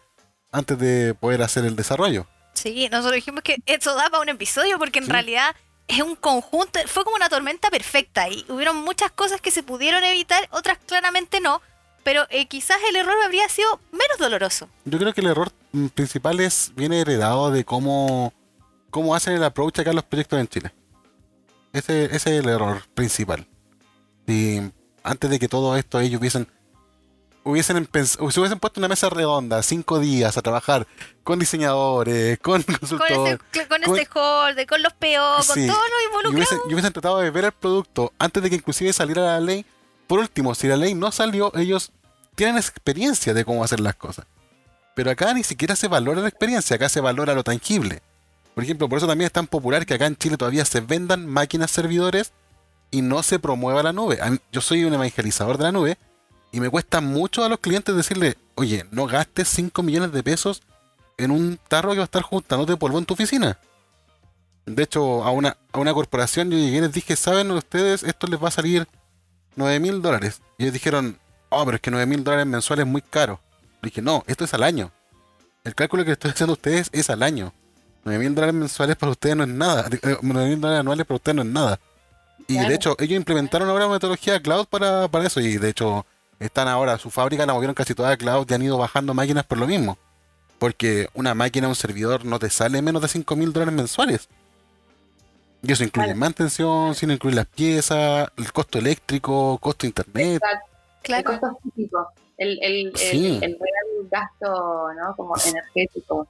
[0.51, 2.27] antes de poder hacer el desarrollo.
[2.55, 5.11] Sí, nosotros dijimos que eso da para un episodio porque en Sí.
[5.11, 5.57] realidad
[5.89, 10.05] es un conjunto, fue como una tormenta perfecta y hubieron muchas cosas que se pudieron
[10.05, 11.61] evitar, otras claramente no,
[12.05, 14.69] pero eh, quizás el error habría sido menos doloroso.
[14.85, 18.33] Yo creo que el error mm, principal es, viene heredado de cómo,
[18.91, 20.73] cómo hacen el approach acá los proyectos en Chile.
[21.73, 23.47] Ese, ese es el error principal.
[24.27, 24.61] Y
[25.03, 26.47] antes de que todo esto ellos hubiesen
[27.45, 30.87] hubiesen se hubiesen puesto una mesa redonda cinco días a trabajar
[31.25, 35.81] con diseñadores, con Con, consultores, ese, con, con- stakeholder, con los PO, con Sí, todos
[35.83, 36.35] los y involucrados.
[36.35, 39.67] hubiesen, y hubiesen tratado de ver el producto antes de que inclusive saliera la ley.
[40.07, 41.91] Por último, si la ley no salió, ellos
[42.37, 44.27] tienen experiencia de cómo hacer las cosas.
[44.95, 48.03] Pero acá ni siquiera se valora la experiencia, acá se valora lo tangible.
[48.55, 51.27] Por ejemplo, por eso también es tan popular que acá en Chile todavía se vendan
[51.27, 52.33] máquinas servidores
[52.91, 54.19] y no se promueva la nube.
[54.53, 55.99] Yo soy un evangelizador de la nube
[56.53, 60.63] y me cuesta mucho a los clientes decirle, oye, no gastes 5 millones de pesos
[61.17, 63.59] en un tarro que va a estar juntándote polvo en tu oficina.
[64.67, 68.03] De hecho, a una, a una corporación yo llegué y les dije, ¿saben ustedes?
[68.03, 68.87] Esto les va a salir
[69.57, 70.43] 9 mil dólares.
[70.59, 73.41] Y ellos dijeron, oh, pero es que 9 mil dólares mensuales es muy caro.
[73.81, 74.93] Le dije, no, esto es al año.
[75.65, 77.53] El cálculo que estoy haciendo a ustedes es al año.
[78.05, 79.89] 9 mil dólares mensuales para ustedes no es nada.
[80.23, 81.79] 9 mil dólares anuales para ustedes no es nada.
[82.49, 82.75] Y de Claro.
[82.75, 85.41] hecho, ellos implementaron ahora una metodología cloud para, para eso.
[85.41, 86.05] Y de hecho,
[86.41, 89.45] están ahora, su fábrica la movieron casi toda a cloud y han ido bajando máquinas
[89.45, 89.97] por lo mismo.
[90.59, 94.29] Porque una máquina, un servidor, no te sale menos de 5 mil dólares mensuales.
[95.63, 96.19] Y eso incluye Claro.
[96.19, 100.35] mantención, sin incluir las piezas, el costo eléctrico, costo de internet.
[100.43, 100.67] Exacto.
[100.97, 101.25] El Claro.
[101.25, 105.15] costo físico, el, el, el- el real gasto, ¿no?
[105.17, 106.27] Como energético.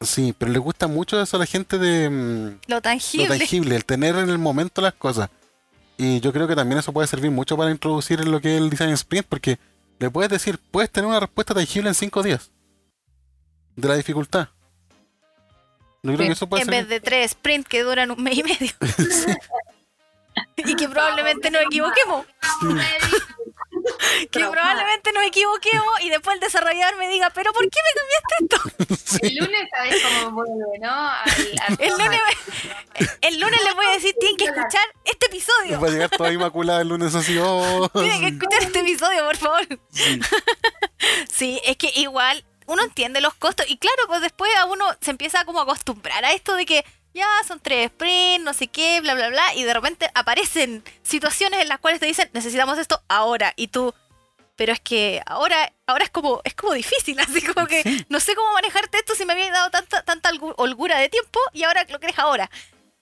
[0.00, 3.28] Sí, pero le gusta mucho eso a la gente de mm, Lo lo tangible.
[3.38, 5.30] tangible, el tener en el momento las cosas.
[5.96, 8.60] Y yo creo que también eso puede servir mucho para introducir en lo que es
[8.60, 9.58] el design sprint, porque
[9.98, 12.50] le puedes decir, puedes tener una respuesta tangible en cinco días
[13.76, 14.48] de la dificultad.
[16.02, 16.80] Yo creo Sí, que eso puede en servir.
[16.82, 18.72] vez de tres sprints que duran un mes y medio.
[20.56, 22.26] y que probablemente nos equivoquemos.
[24.30, 28.84] Que probablemente nos equivoquemos y después el desarrollador me diga, pero ¿por qué me cambiaste
[28.86, 28.96] esto?
[29.26, 30.90] El lunes sabés cómo vuelve, ¿no?
[30.90, 31.22] Al-
[31.68, 32.20] al- El lunes,
[33.22, 35.80] el lunes les voy a decir, tienen que escuchar este episodio.
[35.80, 39.36] Va a llegar toda inmaculada el lunes así, oh, Tienen que escuchar este episodio, por
[39.36, 39.66] favor.
[39.90, 40.20] sí.
[41.30, 45.10] Sí, es que igual uno entiende los costos y claro, pues después a uno se
[45.12, 46.84] empieza como a acostumbrar a esto de que
[47.16, 51.60] ya son tres sprints, no sé qué, bla, bla, bla, y de repente aparecen situaciones
[51.62, 53.92] en las cuales te dicen, necesitamos esto ahora, y tú,
[54.54, 58.34] pero es que ahora, ahora es como, es como difícil, así como que no sé
[58.34, 61.84] cómo manejarte esto si me había dado tanta, tanta holgu- holgura de tiempo y ahora
[61.88, 62.50] lo querés ahora.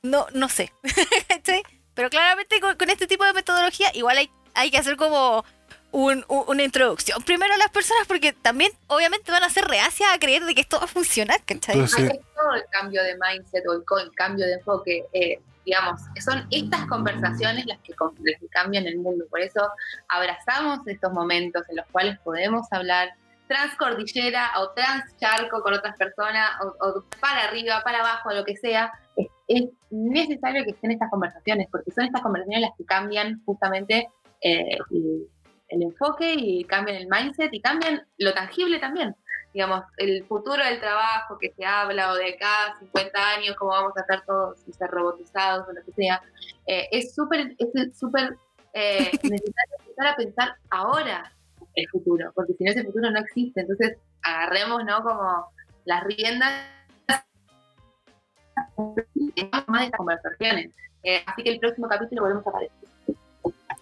[0.02, 0.72] No, no sé.
[1.28, 1.62] ¿Cachai?
[1.94, 5.44] Pero claramente con, con este tipo de metodología igual hay, hay que hacer como
[5.94, 10.08] un- un- una introducción primero a las personas porque también obviamente van a ser reacias
[10.12, 11.76] a creer de que esto va a funcionar, ¿cachai?
[11.76, 12.02] Pero sí.
[12.02, 15.04] Ahí es todo el cambio de mindset o el, el cambio de enfoque.
[15.12, 19.24] eh, digamos, son estas conversaciones las que, las que cambian el mundo.
[19.30, 19.66] Por eso
[20.08, 23.14] abrazamos estos momentos en los cuales podemos hablar
[23.48, 28.92] transcordillera o transcharco con otras personas, o, o para arriba, para abajo, lo que sea.
[29.16, 34.08] Es es necesario que estén estas conversaciones, porque son estas conversaciones las que cambian justamente
[34.40, 35.28] eh, el,
[35.68, 39.14] el enfoque y cambian el mindset y cambian lo tangible también
[39.54, 43.92] digamos, el futuro del trabajo que se habla o de acá 50 años, cómo vamos
[43.96, 46.20] a estar todos ser robotizados o lo que sea,
[46.66, 48.36] eh, es súper es súper
[48.72, 51.32] eh, necesario empezar a pensar ahora
[51.76, 55.02] el futuro, porque si no ese futuro no existe, entonces agarremos, ¿no?
[55.04, 55.46] Como
[55.84, 56.66] las riendas
[59.68, 60.72] más de estas conversaciones.
[61.04, 62.93] Eh, así que el próximo capítulo volvemos a aparecer.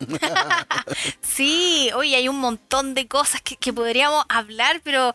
[1.21, 5.15] sí, hoy hay un montón de cosas que, podríamos hablar, pero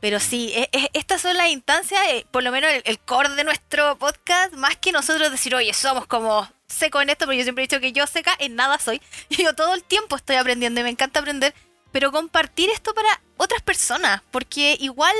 [0.00, 3.44] pero sí, e, e, estas son las instancias, eh, por lo menos el, core de
[3.44, 7.64] nuestro podcast, más que nosotros decir, oye, somos como seco en esto, porque yo siempre
[7.64, 9.00] he dicho que yo seca en nada soy.
[9.30, 11.54] Yo todo el tiempo estoy aprendiendo y me encanta aprender,
[11.90, 15.16] pero compartir esto para otras personas, porque igual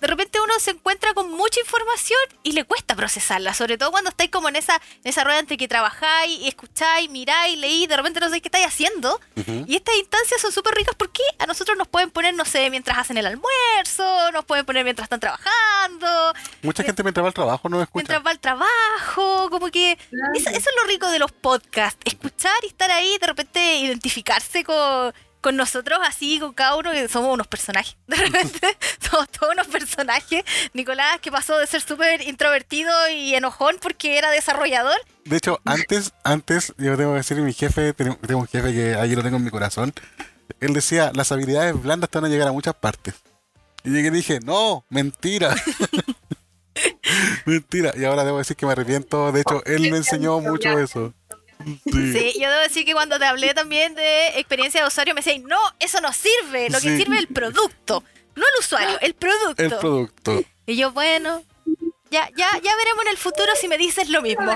[0.00, 4.10] de repente uno se encuentra con mucha información y le cuesta procesarla, sobre todo cuando
[4.10, 7.96] estáis como en esa, en esa rueda entre que trabajáis, y escucháis, miráis, leí, de
[7.96, 9.20] repente no sabéis qué estáis haciendo.
[9.66, 12.98] Y estas instancias son súper ricas porque a nosotros nos pueden poner, no sé, mientras
[12.98, 16.34] hacen el almuerzo, nos pueden poner mientras están trabajando.
[16.62, 18.02] Mucha gente mientras va al trabajo no escucha.
[18.02, 22.56] Mientras va al trabajo, como que eso, eso es lo rico de los podcasts, escuchar
[22.62, 27.32] y estar ahí, de repente identificarse con con nosotros así, con cada uno, que somos
[27.32, 27.96] unos personajes.
[28.06, 28.60] De repente
[29.00, 30.44] somos todos unos personajes.
[30.72, 34.96] Nicolás, que pasó de ser súper introvertido y enojón porque era desarrollador.
[35.24, 39.14] De hecho, antes, antes, yo tengo que decir, mi jefe, tengo, un jefe que ahí
[39.14, 39.92] lo tengo en mi corazón.
[40.60, 43.14] Él decía, las habilidades blandas te van a llegar a muchas partes.
[43.84, 45.54] Y llegué y dije, no, mentira.
[47.44, 47.92] mentira.
[47.96, 49.30] Y ahora debo decir que me arrepiento.
[49.30, 51.14] De hecho, él me enseñó mucho eso.
[51.64, 52.34] Sí.
[52.40, 55.58] yo debo decir que cuando te hablé también de experiencia de usuario me decían, no,
[55.80, 58.04] eso no sirve, lo que sirve es el producto,
[58.34, 59.62] no el usuario, el producto.
[59.62, 60.42] El producto.
[60.66, 61.42] Y yo, bueno,
[62.10, 64.52] ya, ya, ya veremos en el futuro si me dices lo mismo.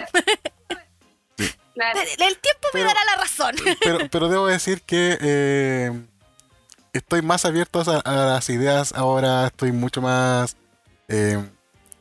[1.75, 3.55] El tiempo me dará la razón.
[3.83, 5.91] Pero, pero debo decir que eh,
[6.93, 10.57] estoy más abierto a, las ideas ahora, estoy mucho más...
[11.09, 11.43] Eh,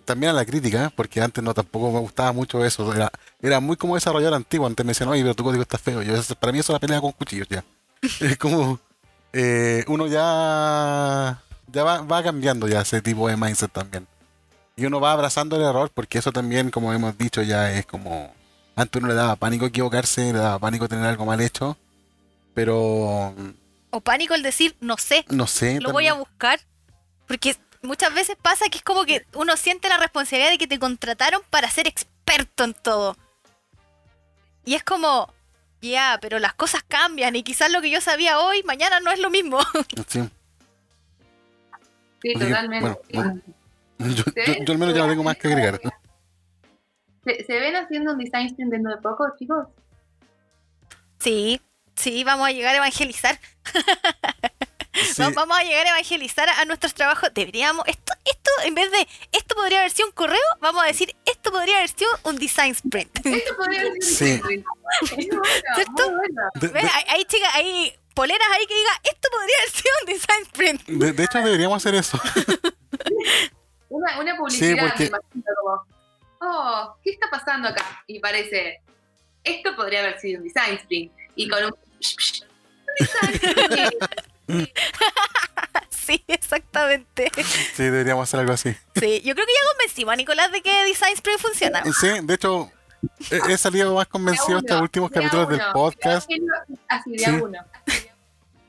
[0.06, 2.94] también a la crítica, porque antes no tampoco me gustaba mucho eso.
[2.94, 4.68] Era, era muy como desarrollador antiguo.
[4.68, 6.02] Antes me decían, oye, pero tu código está feo.
[6.02, 7.64] Yo, para mí eso es la pelea con cuchillos ya.
[8.20, 8.80] es como
[9.34, 11.42] eh, uno ya,
[11.72, 14.08] ya va, va, cambiando ya ese tipo de mindset también.
[14.76, 18.34] Y uno va abrazando el error, porque eso también, como hemos dicho, ya es como.
[18.76, 21.78] Antes uno le daba pánico equivocarse, le daba pánico tener algo mal hecho.
[22.54, 23.34] Pero.
[23.92, 25.26] O pánico el decir, no sé.
[25.30, 25.80] No sé.
[25.80, 26.60] Lo voy a buscar.
[27.28, 30.80] Porque muchas veces pasa que es como que uno siente la responsabilidad de que te
[30.80, 33.16] contrataron para ser experto en todo.
[34.66, 35.34] Y es como,
[35.82, 39.20] ya, pero las cosas cambian y quizás lo que yo sabía hoy, mañana no es
[39.20, 39.60] lo mismo.
[40.08, 40.22] Sí.
[42.22, 43.00] Sí, totalmente.
[44.00, 44.24] Yo,
[44.74, 45.80] al menos ya no tengo más que agregar.
[47.24, 49.68] ¿Se, ¿Se, ven haciendo un design sprint dentro de poco, chicos?
[51.20, 51.62] Sí,
[51.96, 53.40] sí, vamos a llegar a evangelizar.
[55.34, 57.30] Vamos a llegar a evangelizar a nuestros trabajos.
[57.34, 61.16] Deberíamos, esto, esto, en vez de esto podría haber sido un correo, vamos a decir
[61.26, 63.26] esto podría haber sido un design sprint.
[63.26, 64.66] Esto podría haber sido un
[65.04, 65.36] sprint.
[65.76, 66.14] ¿Cierto?
[67.08, 70.88] Hay, chicas, hay poleras ahí que diga esto podría haber sido un design sprint.
[71.16, 72.20] De, hecho, deberíamos hacer eso.
[73.90, 75.86] una, una publicidad, sí, como,
[76.42, 78.04] oh, ¿qué está pasando acá?
[78.08, 78.82] Y parece,
[79.44, 81.12] esto podría haber sido un design sprint.
[81.36, 81.74] Y con un
[85.90, 87.32] sí, exactamente.
[87.76, 88.76] Sí, deberíamos hacer algo así.
[88.96, 91.84] Sí, yo creo que ya convencimos a Nicolás de que Design Sprint funciona.
[92.00, 92.72] Sí, de hecho,
[93.30, 96.30] he, salido más convencido estos últimos capítulos del podcast.
[96.88, 97.60] Así, de uno.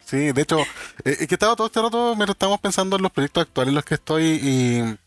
[0.04, 0.60] Sí, de hecho,
[1.04, 3.74] eh, es que estaba todo este rato mientras estamos pensando en los proyectos actuales en
[3.76, 4.98] los que estoy y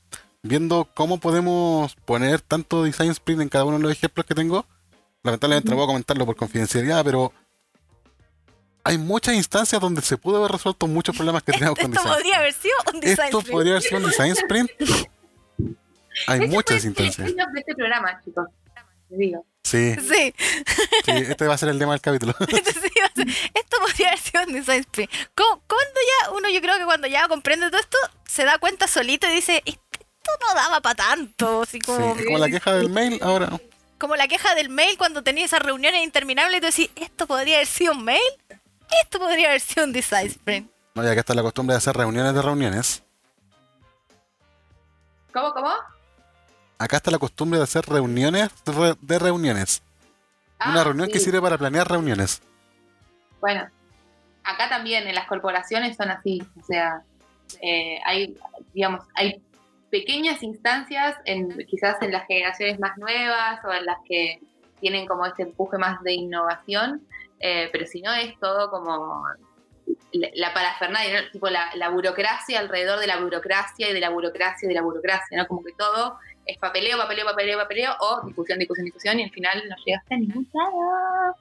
[0.41, 4.65] viendo cómo podemos poner tanto Design Sprint en cada uno de los ejemplos que tengo.
[5.23, 7.33] Lamentablemente no voy a comentarlo por confidencialidad, pero
[8.85, 12.37] hay muchas instancias donde se pudo haber resuelto muchos problemas que tenemos con Esto podría
[12.37, 13.51] haber sido un design Esto sprint.
[13.51, 14.71] podría haber sido un design sprint.
[16.27, 17.35] Hay este muchas instancias.
[17.35, 18.47] de este programa, chicos.
[19.09, 19.43] digo.
[19.63, 19.95] Sí.
[19.95, 20.33] Sí.
[21.03, 21.11] sí.
[21.11, 22.35] Este va a ser el tema del capítulo.
[22.39, 25.11] esto podría haber sido un design sprint.
[25.33, 27.97] Cuando ya, uno yo creo que cuando ya comprende todo esto,
[28.27, 31.63] se da cuenta solito y dice, esto no daba para tanto.
[31.63, 32.15] Así como...
[32.15, 33.59] Sí, como la queja del mail ahora.
[33.97, 37.55] Como la queja del mail cuando tenía esas reuniones interminables y tú decís, ¿esto podría
[37.55, 38.21] haber sido un mail?
[39.03, 40.71] Esto podría haber sido un design sprint.
[40.95, 43.03] No, ya que está la costumbre de hacer reuniones de reuniones.
[45.33, 45.71] ¿Cómo, cómo?
[46.77, 48.49] Acá está la costumbre de hacer reuniones
[49.01, 49.83] de, reuniones.
[50.65, 52.41] Una ah, reunión que sirve para planear reuniones.
[53.41, 53.67] Bueno,
[54.43, 56.41] acá también en las corporaciones son así.
[56.59, 57.03] O sea,
[57.61, 58.37] eh, hay,
[58.73, 59.41] digamos, hay
[59.89, 64.39] pequeñas instancias, en, quizás en las generaciones más nuevas o en las que
[64.79, 67.05] tienen como este empuje más de innovación,
[67.39, 69.23] eh, pero si no es todo como
[70.11, 74.69] la, parafernalia, tipo la, la, burocracia alrededor de la burocracia y de la burocracia y
[74.69, 75.47] de la burocracia, ¿no?
[75.47, 79.63] Como que todo es papeleo, papeleo, papeleo, papeleo, o discusión, discusión, discusión, y al final
[79.67, 81.35] no llegaste a ningún lado.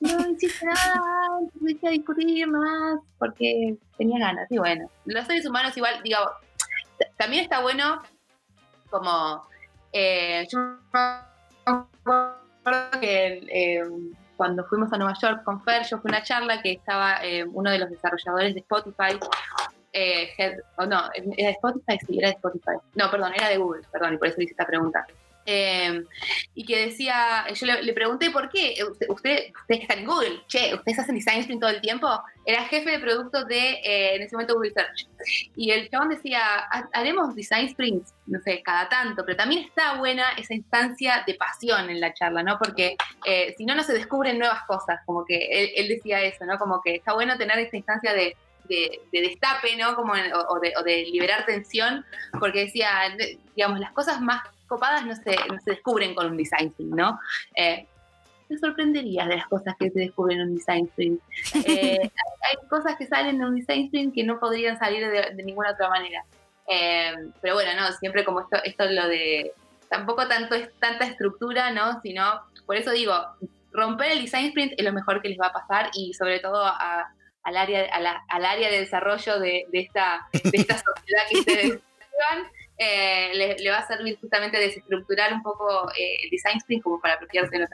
[0.00, 4.50] No hiciste nada, fuiste a discutir más porque tenía ganas.
[4.50, 6.18] Y bueno, los seres humanos igual, digo,
[7.16, 8.02] también está bueno
[8.90, 9.46] como
[9.92, 11.10] eh, yo me
[11.66, 13.84] acuerdo que eh,
[14.38, 17.44] cuando fuimos a Nueva York con Fer, yo fui a una charla que estaba eh,
[17.44, 19.18] uno de los desarrolladores de Spotify,
[19.92, 22.78] eh, o no, era de Spotify, sí, era de Spotify.
[22.94, 25.04] No, perdón, era de Google, perdón, y por eso hice esta pregunta.
[25.50, 26.04] Eh,
[26.54, 30.74] y que decía, yo le, pregunté por qué, usted, usted, ustedes están en Google, che,
[30.74, 32.06] ustedes hacen design sprint todo el tiempo,
[32.44, 35.08] era jefe de producto de, eh, en ese momento, Google Search.
[35.56, 36.40] Y el chabón decía,
[36.92, 41.88] haremos design sprints, no sé, cada tanto, pero también está buena esa instancia de pasión
[41.88, 42.58] en la charla, ¿no?
[42.58, 46.58] Porque eh, si no, no se descubren nuevas cosas, como que él, decía eso, ¿no?
[46.58, 48.36] Como que está bueno tener esta instancia de,
[48.68, 49.94] de, destape, ¿no?
[49.94, 52.04] Como, o, de, o, de, liberar tensión,
[52.38, 53.16] porque decía,
[53.56, 57.18] digamos, las cosas más copadas no se, no se descubren con un design sprint, ¿no?
[57.56, 57.86] Eh,
[58.48, 61.20] te sorprenderías de las cosas que se descubren en un design sprint.
[61.66, 61.98] Eh,
[62.42, 65.90] hay, cosas que salen en un design sprint que no podrían salir de, ninguna otra
[65.90, 66.24] manera.
[66.66, 69.52] Eh, pero bueno, no, siempre como esto, esto es lo de,
[69.88, 72.00] tampoco tanto es tanta estructura, ¿no?
[72.00, 73.14] Sino, por eso digo,
[73.72, 76.62] romper el design sprint es lo mejor que les va a pasar y sobre todo
[76.64, 77.84] al, área,
[78.28, 82.50] al área de desarrollo de, esta, de esta sociedad que ustedes llevan.
[82.78, 87.14] Eh, le, va a servir justamente desestructurar un poco eh, el design sprint como para
[87.14, 87.70] apropiarse de los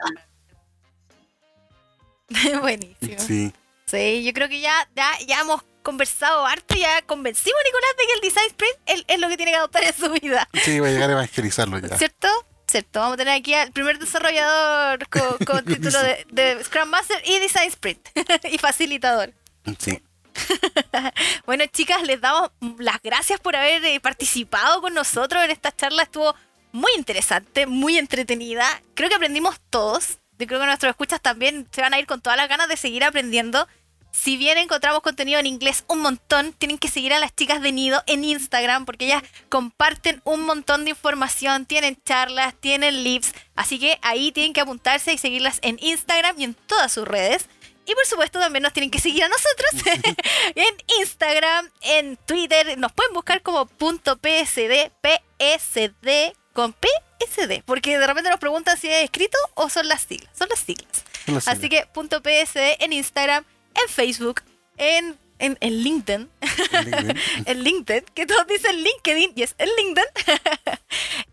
[2.61, 3.19] Buenísimo.
[3.19, 3.53] Sí.
[3.85, 8.05] Sí, yo creo que ya, ya, ya hemos conversado harto, ya convencimos a Nicolás de
[8.07, 10.49] que el design sprint es, lo que tiene que adoptar en su vida.
[10.53, 11.95] Sí, voy a llegar a evangelizarlo ya.
[11.97, 12.27] ¿Cierto?
[12.67, 17.21] Cierto, vamos a tener aquí al primer desarrollador con, con título de, de Scrum Master
[17.25, 18.09] y Design Sprint
[18.51, 19.33] y facilitador.
[19.77, 20.01] Sí.
[21.45, 26.03] bueno, chicas, les damos las gracias por haber eh, participado con nosotros en esta charla.
[26.03, 26.35] Estuvo
[26.71, 28.65] muy interesante, muy entretenida.
[28.93, 30.19] Creo que aprendimos todos.
[30.37, 32.77] Yo creo que nuestros escuchas también se van a ir con todas las ganas de
[32.77, 33.67] seguir aprendiendo.
[34.11, 37.73] Si bien encontramos contenido en inglés un montón, tienen que seguir a las chicas de
[37.73, 43.77] Nido en Instagram porque ellas comparten un montón de información, tienen charlas, tienen lives, así
[43.77, 47.49] que ahí tienen que apuntarse y seguirlas en Instagram y en todas sus redes.
[47.85, 49.71] Y por supuesto también nos tienen que seguir a nosotros
[50.55, 52.77] en Instagram, en Twitter.
[52.77, 57.63] Nos pueden buscar como punto PSD, PSD con PSD.
[57.65, 60.29] Porque de repente nos preguntan si es escrito o son las siglas.
[60.37, 61.03] Son las siglas.
[61.47, 63.43] Así que punto PSD en Instagram,
[63.75, 64.41] en Facebook,
[64.77, 66.29] en, en, LinkedIn.
[67.45, 70.09] en LinkedIn, que todos dicen LinkedIn y es el LinkedIn.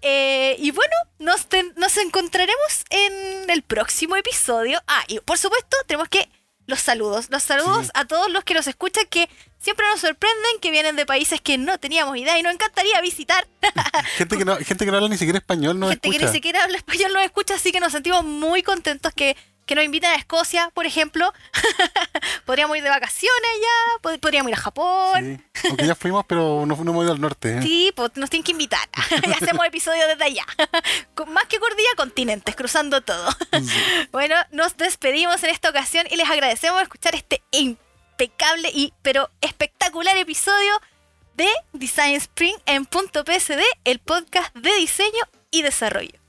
[0.05, 1.47] Eh, y bueno, nos,
[1.77, 4.83] nos encontraremos en el próximo episodio.
[4.89, 6.29] Ah, y por supuesto tenemos que
[6.67, 7.29] los saludos.
[7.31, 9.29] Los saludos a todos los que nos escuchan que
[9.59, 13.49] siempre nos sorprenden, que vienen de países que no teníamos idea y nos encantaría visitar.
[14.17, 16.19] gente, que no, gente que no habla ni siquiera español gente escucha.
[16.19, 19.37] que ni siquiera habla español nos escucha, así que nos sentimos muy contentos que
[19.73, 21.32] que nos inviten a Escocia, por ejemplo.
[22.44, 25.43] podríamos ir de vacaciones ya, podríamos ir a Japón.
[25.55, 25.69] Sí.
[25.69, 27.57] Aunque ya fuimos, pero no, hemos ido al norte.
[27.57, 27.62] ¿eh?
[27.62, 28.86] Sí, pues nos tienen que invitar.
[29.27, 30.44] y hacemos episodios desde allá.
[31.28, 33.27] Más que cordilla, continentes, cruzando todo.
[34.12, 40.19] bueno, nos despedimos en esta ocasión y les agradecemos escuchar este impecable y pero espectacular
[40.19, 40.82] episodio
[41.35, 46.22] de Design Spring en punto PSD, el podcast de diseño y desarrollo.